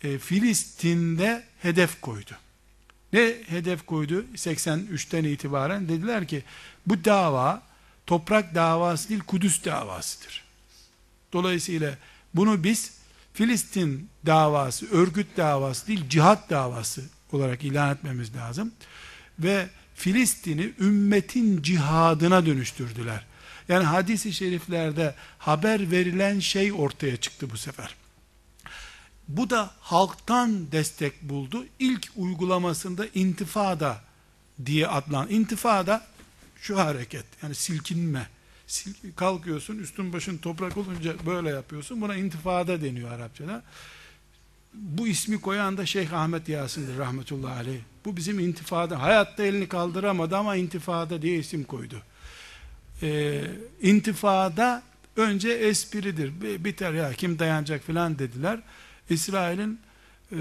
[0.03, 2.31] e, Filistin'de hedef koydu.
[3.13, 4.25] Ne hedef koydu?
[4.35, 6.43] 83'ten itibaren dediler ki
[6.87, 7.63] bu dava
[8.07, 10.45] toprak davası değil Kudüs davasıdır.
[11.33, 11.99] Dolayısıyla
[12.35, 12.96] bunu biz
[13.37, 18.72] Filistin davası, örgüt davası değil cihat davası olarak ilan etmemiz lazım.
[19.39, 23.26] Ve Filistin'i ümmetin cihadına dönüştürdüler.
[23.68, 27.95] Yani hadis-i şeriflerde haber verilen şey ortaya çıktı bu sefer.
[29.28, 31.66] Bu da halktan destek buldu.
[31.78, 34.01] İlk uygulamasında intifada
[34.66, 35.30] diye adlan.
[35.30, 36.07] İntifada
[36.61, 38.28] şu hareket yani silkinme.
[39.17, 42.01] Kalkıyorsun üstün başın toprak olunca böyle yapıyorsun.
[42.01, 43.62] Buna intifada deniyor Arapçada.
[44.75, 47.81] Bu ismi koyan da Şeyh Ahmet Yasin'dir rahmetullahi aleyh.
[48.05, 49.03] Bu bizim intifada.
[49.03, 52.03] Hayatta elini kaldıramadı ama intifada diye isim koydu.
[53.03, 53.43] Ee,
[53.83, 54.83] intifada
[55.17, 56.41] Önce espridir.
[56.41, 58.61] bi- Biter ya kim dayanacak filan dediler.
[59.11, 59.81] İsrail'in
[60.33, 60.39] e,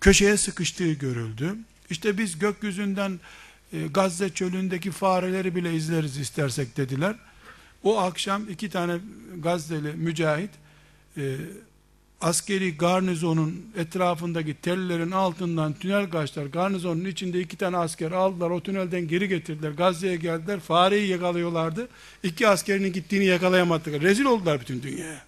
[0.00, 1.54] köşeye sıkıştığı görüldü.
[1.90, 3.20] İşte biz gökyüzünden
[3.94, 7.16] Gazze çölündeki fareleri bile izleriz istersek dediler.
[7.82, 8.98] O akşam iki tane
[9.38, 10.50] Gazze'li mücahit
[11.16, 11.36] e,
[12.20, 16.46] askeri garnizonun etrafındaki tellerin altından tünel kaçtılar.
[16.46, 18.50] Garnizonun içinde iki tane asker aldılar.
[18.50, 19.70] O tünelden geri getirdiler.
[19.70, 20.60] Gazze'ye geldiler.
[20.60, 21.88] Fareyi yakalıyorlardı.
[22.22, 24.00] İki askerinin gittiğini yakalayamadılar.
[24.00, 25.24] Rezil oldular bütün dünyaya.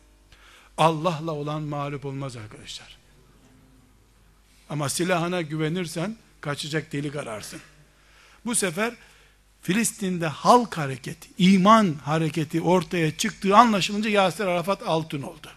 [0.78, 2.96] Allah'la olan mağlup olmaz arkadaşlar.
[4.70, 7.60] Ama silahına güvenirsen kaçacak delik ararsın.
[8.46, 8.94] Bu sefer
[9.62, 15.48] Filistin'de halk hareketi, iman hareketi ortaya çıktığı anlaşılınca Yasir Arafat altın oldu.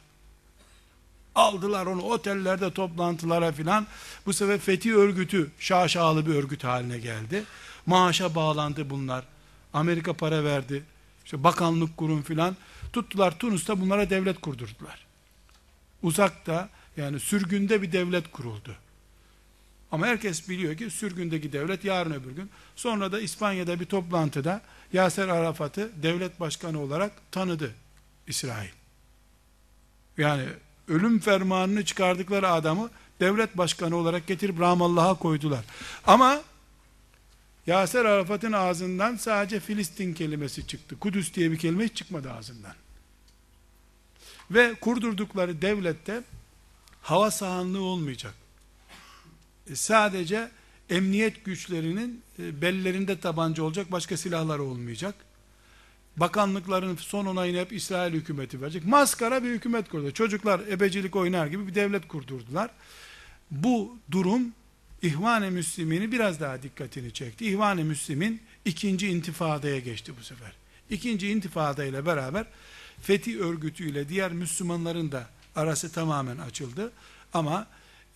[1.36, 3.88] Aldılar onu otellerde toplantılara filan.
[4.26, 7.44] Bu sefer Fethi örgütü şaşalı bir örgüt haline geldi.
[7.86, 9.26] Maaşa bağlandı bunlar.
[9.74, 10.84] Amerika para verdi.
[11.26, 12.56] İşte bakanlık kurum filan.
[12.94, 15.06] Tuttular Tunus'ta bunlara devlet kurdurdular.
[16.04, 18.76] Uzakta yani sürgünde bir devlet kuruldu.
[19.92, 22.50] Ama herkes biliyor ki sürgündeki devlet yarın öbür gün.
[22.76, 24.62] Sonra da İspanya'da bir toplantıda
[24.94, 27.74] Yaser Arafat'ı devlet başkanı olarak tanıdı
[28.28, 28.70] İsrail.
[30.18, 30.46] Yani
[30.88, 35.66] ölüm fermanını çıkardıkları adamı devlet başkanı olarak getirip Ramallah'a koydular.
[36.08, 36.42] Ama
[37.68, 41.00] Yaser Arafat'ın ağzından sadece Filistin kelimesi çıktı.
[41.00, 42.74] Kudüs diye bir kelime hiç çıkmadı ağzından.
[44.52, 46.24] Ve kurdurdukları devlette
[47.02, 48.34] hava sahanlığı olmayacak.
[49.70, 50.50] E, sadece
[50.90, 55.16] emniyet güçlerinin e, bellerinde tabanca olacak, başka silahları olmayacak.
[56.18, 58.86] Bakanlıkların son onayını hep İsrail hükümeti verecek.
[58.86, 60.12] Maskara bir hükümet kurdu.
[60.12, 62.70] Çocuklar ebecilik oynar gibi bir devlet kurdurdular.
[63.52, 64.54] Bu durum
[65.02, 67.46] İhvan-ı Müslim'ini biraz daha dikkatini çekti.
[67.46, 70.52] İhvan-ı Müslim'in ikinci intifadaya geçti bu sefer.
[70.90, 72.46] İkinci intifada ile beraber
[73.02, 76.92] Fethi örgütüyle diğer Müslümanların da arası tamamen açıldı.
[77.34, 77.68] Ama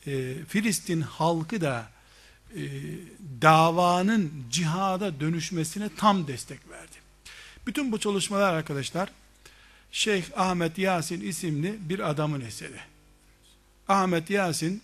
[0.07, 1.89] e, Filistin halkı da
[2.55, 2.61] e,
[3.41, 6.95] davanın cihada dönüşmesine tam destek verdi.
[7.67, 9.09] Bütün bu çalışmalar arkadaşlar
[9.91, 12.79] Şeyh Ahmet Yasin isimli bir adamın eseri.
[13.87, 14.81] Ahmet Yasin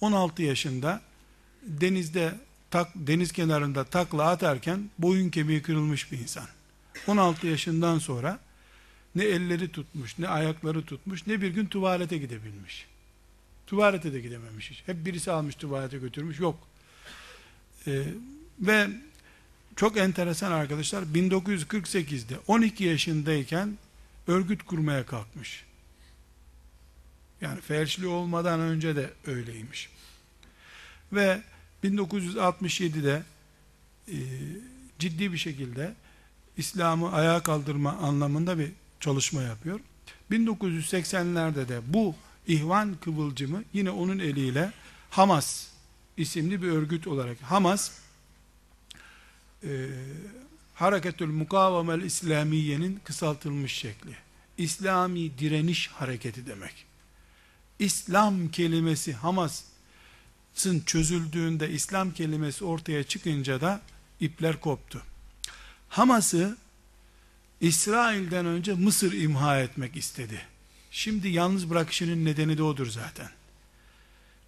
[0.00, 1.00] 16 yaşında
[1.62, 2.34] denizde
[2.70, 6.46] tak, deniz kenarında takla atarken boyun kemiği kırılmış bir insan.
[7.06, 8.38] 16 yaşından sonra
[9.14, 12.86] ne elleri tutmuş, ne ayakları tutmuş, ne bir gün tuvalete gidebilmiş.
[13.66, 14.82] Tuvalete de gidememiş hiç.
[14.86, 16.40] Hep birisi almış tuvalete götürmüş.
[16.40, 16.68] Yok.
[17.86, 18.04] Ee,
[18.60, 18.88] ve
[19.76, 23.78] çok enteresan arkadaşlar 1948'de 12 yaşındayken
[24.26, 25.64] örgüt kurmaya kalkmış.
[27.40, 29.90] Yani felçli olmadan önce de öyleymiş.
[31.12, 31.42] Ve
[31.84, 33.22] 1967'de
[34.08, 34.16] e,
[34.98, 35.94] ciddi bir şekilde
[36.56, 39.80] İslam'ı ayağa kaldırma anlamında bir çalışma yapıyor.
[40.30, 42.14] 1980'lerde de bu
[42.46, 44.72] ihvan kıvılcımı yine onun eliyle
[45.10, 45.66] Hamas
[46.16, 47.90] isimli bir örgüt olarak Hamas
[49.64, 49.88] e,
[50.74, 54.16] Hareketül Mukavemel İslamiye'nin kısaltılmış şekli.
[54.58, 56.84] İslami direniş hareketi demek.
[57.78, 63.80] İslam kelimesi Hamas'ın çözüldüğünde İslam kelimesi ortaya çıkınca da
[64.20, 65.02] ipler koptu.
[65.88, 66.56] Hamas'ı
[67.60, 70.51] İsrail'den önce Mısır imha etmek istedi.
[70.94, 73.30] Şimdi yalnız bırakışının nedeni de odur zaten.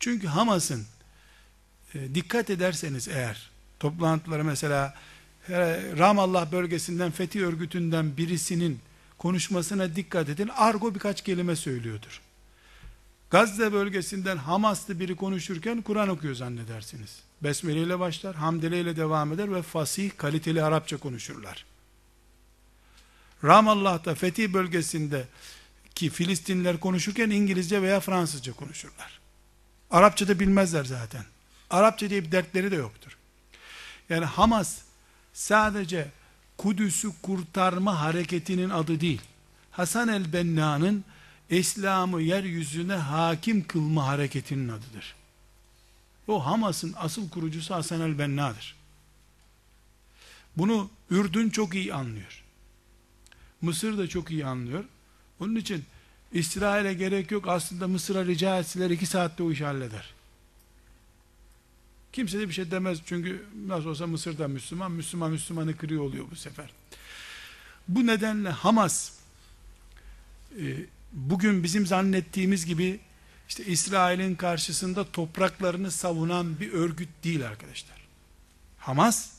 [0.01, 0.87] Çünkü Hamas'ın
[1.95, 4.95] e, dikkat ederseniz eğer toplantıları mesela
[5.49, 5.55] e,
[5.99, 8.81] Ramallah bölgesinden Fethi örgütünden birisinin
[9.19, 10.51] konuşmasına dikkat edin.
[10.57, 12.21] Argo birkaç kelime söylüyordur.
[13.31, 17.19] Gazze bölgesinden Hamaslı biri konuşurken Kur'an okuyor zannedersiniz.
[17.43, 21.65] Besmele ile başlar, hamdele ile devam eder ve fasih, kaliteli Arapça konuşurlar.
[23.45, 25.25] Ramallah'ta Fethi bölgesinde
[25.95, 29.21] ki Filistinliler konuşurken İngilizce veya Fransızca konuşurlar.
[29.91, 31.25] Arapça da bilmezler zaten.
[31.71, 33.17] Arapça diye bir dertleri de yoktur.
[34.09, 34.79] Yani Hamas
[35.33, 36.11] sadece
[36.59, 39.21] Kudüs'ü kurtarma hareketinin adı değil.
[39.71, 41.05] Hasan el-Benna'nın
[41.51, 45.15] İslam'ı yeryüzüne hakim kılma hareketinin adıdır.
[46.29, 48.77] O Hamas'ın asıl kurucusu Hasan el-Benna'dır.
[50.57, 52.43] Bunu Ürdün çok iyi anlıyor.
[53.61, 54.85] Mısır da çok iyi anlıyor.
[55.41, 55.85] Onun için
[56.33, 57.49] İsrail'e gerek yok.
[57.49, 60.15] Aslında Mısır'a rica etseler iki saatte o işi halleder.
[62.13, 62.99] Kimse de bir şey demez.
[63.07, 66.71] Çünkü nasıl olsa Mısır'da Müslüman, Müslüman Müslümanı kırıyor oluyor bu sefer.
[67.89, 69.13] Bu nedenle Hamas
[70.61, 70.77] e,
[71.13, 73.01] bugün bizim zannettiğimiz gibi
[73.49, 77.97] işte İsrail'in karşısında topraklarını savunan bir örgüt değil arkadaşlar.
[78.79, 79.31] Hamas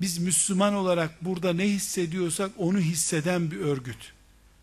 [0.00, 4.12] Biz Müslüman olarak burada ne hissediyorsak onu hisseden bir örgüt.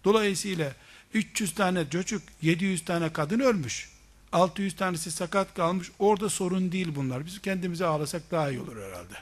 [0.04, 0.74] Dolayısıyla
[1.14, 3.90] 300 tane çocuk, 700 tane kadın ölmüş.
[4.32, 5.92] 600 tanesi sakat kalmış.
[6.00, 7.26] Orada sorun değil bunlar.
[7.26, 9.14] Biz kendimize ağlasak daha iyi olur herhalde.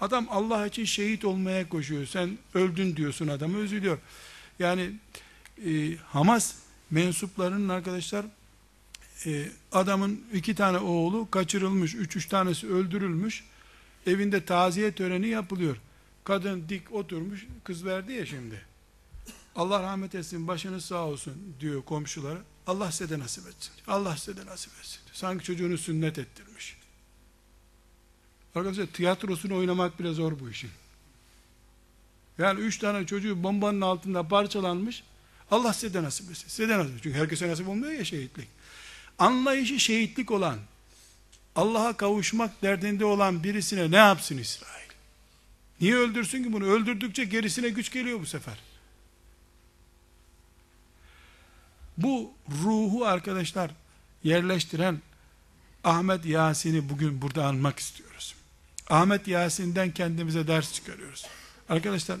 [0.00, 2.06] Adam Allah için şehit olmaya koşuyor.
[2.06, 3.98] Sen öldün diyorsun adamı üzülüyor.
[4.58, 4.90] Yani
[5.66, 6.54] e, Hamas
[6.90, 8.26] mensuplarının arkadaşlar
[9.26, 13.44] e, adamın iki tane oğlu kaçırılmış, üç üç tanesi öldürülmüş.
[14.06, 15.76] Evinde taziye töreni yapılıyor.
[16.28, 18.62] Kadın dik oturmuş, kız verdi ya şimdi.
[19.56, 22.38] Allah rahmet etsin, başınız sağ olsun diyor komşulara.
[22.66, 23.72] Allah size de nasip etsin.
[23.86, 25.00] Allah size de nasip etsin.
[25.12, 26.76] Sanki çocuğunu sünnet ettirmiş.
[28.54, 30.70] Arkadaşlar tiyatrosunu oynamak bile zor bu işin.
[32.38, 35.04] Yani üç tane çocuğu bombanın altında parçalanmış.
[35.50, 36.48] Allah size de nasip etsin.
[36.48, 37.02] Size de nasip etsin.
[37.02, 38.48] Çünkü herkese nasip olmuyor ya şehitlik.
[39.18, 40.58] Anlayışı şehitlik olan,
[41.56, 44.77] Allah'a kavuşmak derdinde olan birisine ne yapsın İsrail?
[45.80, 46.64] Niye öldürsün ki bunu?
[46.64, 48.58] Öldürdükçe gerisine güç geliyor bu sefer.
[51.98, 53.70] Bu ruhu arkadaşlar
[54.24, 55.00] yerleştiren
[55.84, 58.34] Ahmet Yasin'i bugün burada anmak istiyoruz.
[58.90, 61.26] Ahmet Yasin'den kendimize ders çıkarıyoruz.
[61.68, 62.18] Arkadaşlar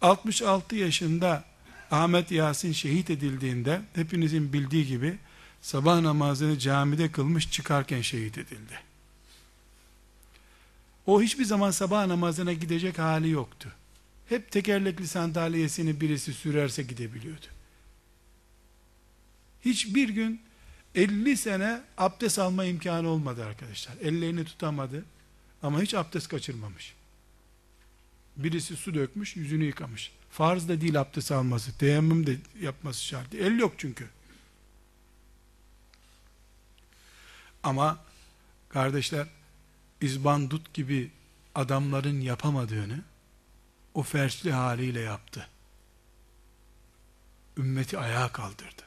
[0.00, 1.44] 66 yaşında
[1.90, 5.18] Ahmet Yasin şehit edildiğinde hepinizin bildiği gibi
[5.62, 8.85] sabah namazını camide kılmış çıkarken şehit edildi.
[11.06, 13.72] O hiçbir zaman sabah namazına gidecek hali yoktu.
[14.28, 17.46] Hep tekerlekli sandalyesini birisi sürerse gidebiliyordu.
[19.64, 20.40] Hiçbir gün
[20.94, 23.94] 50 sene abdest alma imkanı olmadı arkadaşlar.
[24.02, 25.04] Ellerini tutamadı
[25.62, 26.94] ama hiç abdest kaçırmamış.
[28.36, 30.12] Birisi su dökmüş, yüzünü yıkamış.
[30.30, 33.34] Farz da değil abdest alması, teyemmüm de yapması şart.
[33.34, 34.08] El yok çünkü.
[37.62, 38.04] Ama
[38.68, 39.26] kardeşler
[40.00, 41.10] İzbandut gibi
[41.54, 43.04] adamların yapamadığını
[43.94, 45.48] o fersli haliyle yaptı.
[47.58, 48.82] Ümmeti ayağa kaldırdı.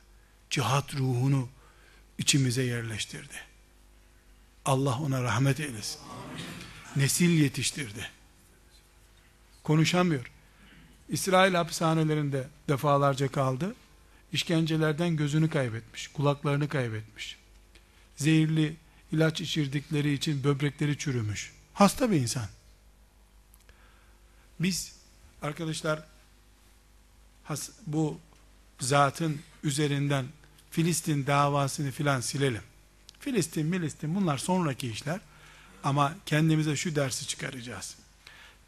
[0.50, 1.50] Cihat ruhunu
[2.18, 3.36] içimize yerleştirdi.
[4.66, 6.02] Allah ona rahmet eylesin.
[6.96, 8.10] Nesil yetiştirdi.
[9.64, 10.32] Konuşamıyor.
[11.10, 13.76] İsrail hapishanelerinde defalarca kaldı.
[14.34, 17.38] İşkencelerden gözünü kaybetmiş, kulaklarını kaybetmiş.
[18.16, 18.76] Zehirli
[19.12, 21.54] ilaç içirdikleri için böbrekleri çürümüş.
[21.74, 22.48] Hasta bir insan.
[24.60, 24.96] Biz
[25.42, 26.04] arkadaşlar
[27.88, 28.20] bu
[28.80, 30.26] zatın üzerinden
[30.72, 32.62] Filistin davasını filan silelim.
[33.20, 35.20] Filistin, Milistin bunlar sonraki işler.
[35.84, 37.96] Ama kendimize şu dersi çıkaracağız.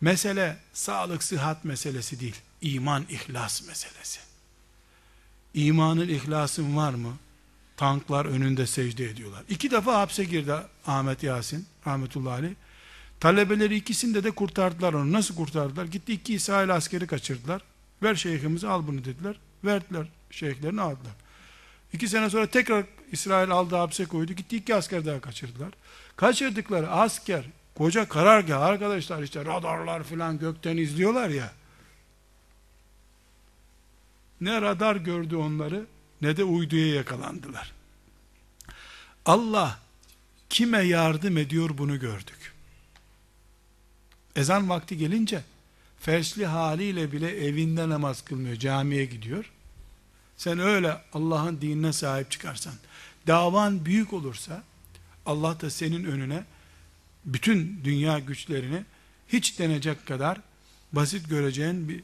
[0.01, 2.35] Mesele sağlık, sıhhat meselesi değil.
[2.61, 4.19] İman, ihlas meselesi.
[5.53, 7.17] İmanın, ihlasın var mı?
[7.81, 9.43] Tanklar önünde secde ediyorlar.
[9.49, 10.53] İki defa hapse girdi
[10.87, 12.53] Ahmet Yasin, rahmetullahi aleyh.
[13.19, 15.11] Talebeleri ikisinde de kurtardılar onu.
[15.11, 15.85] Nasıl kurtardılar?
[15.85, 17.61] Gitti iki İsrail askeri kaçırdılar.
[18.03, 19.39] Ver şeyhimizi al bunu dediler.
[19.63, 21.13] Verdiler şeyhlerini aldılar.
[21.93, 24.33] İki sene sonra tekrar İsrail aldı hapse koydu.
[24.33, 25.69] Gitti iki asker daha kaçırdılar.
[26.15, 31.53] Kaçırdıkları asker, koca karargah arkadaşlar işte radarlar filan gökten izliyorlar ya.
[34.41, 35.85] Ne radar gördü onları
[36.21, 37.71] ne de uyduya yakalandılar.
[39.25, 39.79] Allah
[40.49, 42.53] kime yardım ediyor bunu gördük.
[44.35, 45.43] Ezan vakti gelince
[45.99, 49.51] fersli haliyle bile evinde namaz kılmıyor, camiye gidiyor.
[50.37, 52.73] Sen öyle Allah'ın dinine sahip çıkarsan,
[53.27, 54.63] davan büyük olursa,
[55.25, 56.43] Allah da senin önüne
[57.25, 58.83] bütün dünya güçlerini
[59.27, 60.37] hiç denecek kadar
[60.93, 62.03] basit göreceğin bir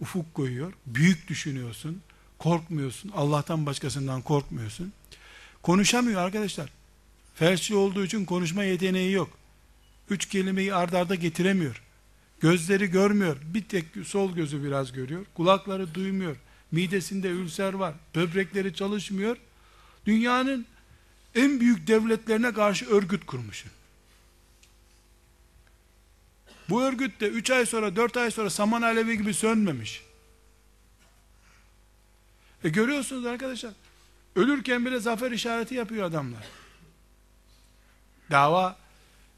[0.00, 0.72] ufuk koyuyor.
[0.86, 2.02] Büyük düşünüyorsun,
[2.38, 4.92] korkmuyorsun, Allah'tan başkasından korkmuyorsun.
[5.62, 6.70] Konuşamıyor arkadaşlar.
[7.34, 9.28] Felçli olduğu için konuşma yeteneği yok.
[10.10, 11.82] Üç kelimeyi ard arda getiremiyor.
[12.40, 13.36] Gözleri görmüyor.
[13.54, 15.24] Bir tek sol gözü biraz görüyor.
[15.34, 16.36] Kulakları duymuyor.
[16.72, 17.94] Midesinde ülser var.
[18.14, 19.36] Böbrekleri çalışmıyor.
[20.06, 20.66] Dünyanın
[21.34, 23.70] en büyük devletlerine karşı örgüt kurmuşsun.
[26.68, 30.02] Bu örgüt de 3 ay sonra 4 ay sonra saman alevi gibi sönmemiş.
[32.64, 33.72] E görüyorsunuz arkadaşlar.
[34.36, 36.44] Ölürken bile zafer işareti yapıyor adamlar.
[38.30, 38.76] Dava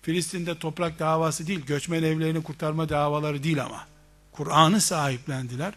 [0.02, 3.86] Filistin'de toprak davası değil, göçmen evlerini kurtarma davaları değil ama.
[4.32, 5.74] Kur'an'ı sahiplendiler.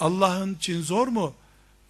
[0.00, 1.34] Allah'ın için zor mu?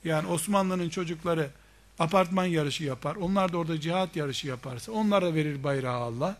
[0.05, 1.51] Yani Osmanlı'nın çocukları
[1.99, 3.16] apartman yarışı yapar.
[3.16, 6.37] Onlar da orada cihat yarışı yaparsa onlara verir bayrağı Allah.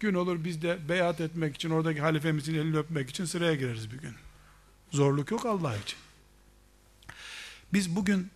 [0.00, 3.98] Gün olur biz de beyat etmek için oradaki halifemizin elini öpmek için sıraya gireriz bir
[3.98, 4.14] gün.
[4.90, 5.98] Zorluk yok Allah için.
[7.72, 8.30] Biz bugün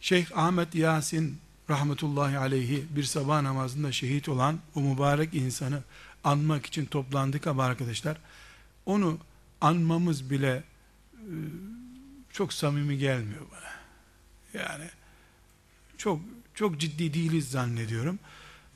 [0.00, 1.38] Şeyh Ahmet Yasin
[1.70, 5.82] rahmetullahi aleyhi bir sabah namazında şehit olan o mübarek insanı
[6.24, 8.16] anmak için toplandık ama arkadaşlar
[8.86, 9.18] onu
[9.60, 10.62] anmamız bile
[11.14, 11.34] e,
[12.32, 13.70] çok samimi gelmiyor bana.
[14.62, 14.84] Yani
[15.98, 16.20] çok
[16.54, 18.18] çok ciddi değiliz zannediyorum.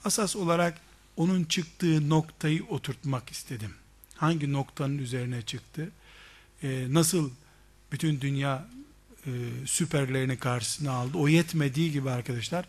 [0.05, 0.81] Asas olarak
[1.17, 3.75] onun çıktığı noktayı oturtmak istedim.
[4.15, 5.91] Hangi noktanın üzerine çıktı?
[6.63, 7.31] Ee, nasıl
[7.93, 8.69] bütün dünya
[9.27, 9.31] e,
[9.67, 11.19] süperlerini karşısına aldı?
[11.19, 12.65] O yetmediği gibi arkadaşlar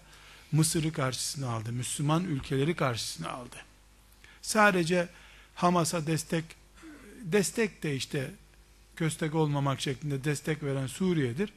[0.52, 1.72] Mısır'ı karşısına aldı.
[1.72, 3.56] Müslüman ülkeleri karşısına aldı.
[4.42, 5.08] Sadece
[5.56, 6.44] Hamas'a destek
[7.22, 8.32] destek de işte
[8.96, 11.54] köstek olmamak şeklinde destek veren Suriye'dir.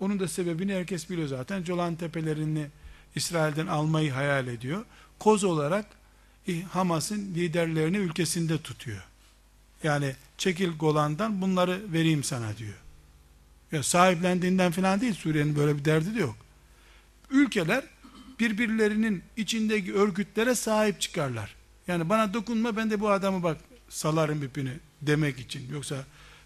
[0.00, 1.64] Onun da sebebini herkes biliyor zaten.
[1.64, 2.66] Colan tepelerini
[3.14, 4.84] İsrail'den almayı hayal ediyor.
[5.18, 5.86] Koz olarak
[6.70, 9.04] Hamas'ın liderlerini ülkesinde tutuyor.
[9.82, 12.74] Yani çekil Golan'dan bunları vereyim sana diyor.
[13.72, 16.36] Ya sahiplendiğinden falan değil Suriye'nin böyle bir derdi de yok.
[17.30, 17.84] Ülkeler
[18.40, 21.54] birbirlerinin içindeki örgütlere sahip çıkarlar.
[21.88, 23.56] Yani bana dokunma ben de bu adamı bak
[23.88, 25.72] salarım ipini demek için.
[25.72, 26.04] Yoksa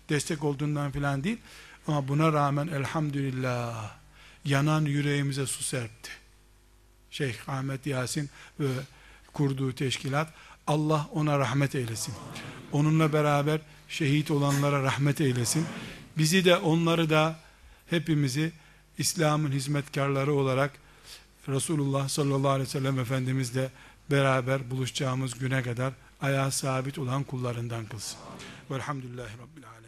[0.08, 1.38] destek olduğundan falan değil.
[1.86, 3.90] Ama buna rağmen elhamdülillah
[4.44, 6.10] yanan yüreğimize su serpti.
[7.10, 8.66] Şeyh Ahmet Yasin ve
[9.32, 10.32] kurduğu teşkilat
[10.66, 12.14] Allah ona rahmet eylesin.
[12.72, 15.66] Onunla beraber şehit olanlara rahmet eylesin.
[16.20, 17.38] Bizi de onları da
[17.90, 18.52] hepimizi
[18.98, 20.72] İslam'ın hizmetkarları olarak
[21.48, 23.70] Resulullah sallallahu aleyhi ve sellem Efendimizle
[24.10, 28.18] beraber buluşacağımız güne kadar ayağa sabit olan kullarından kılsın.
[28.70, 29.79] Velhamdülillahi Rabbil Alemin.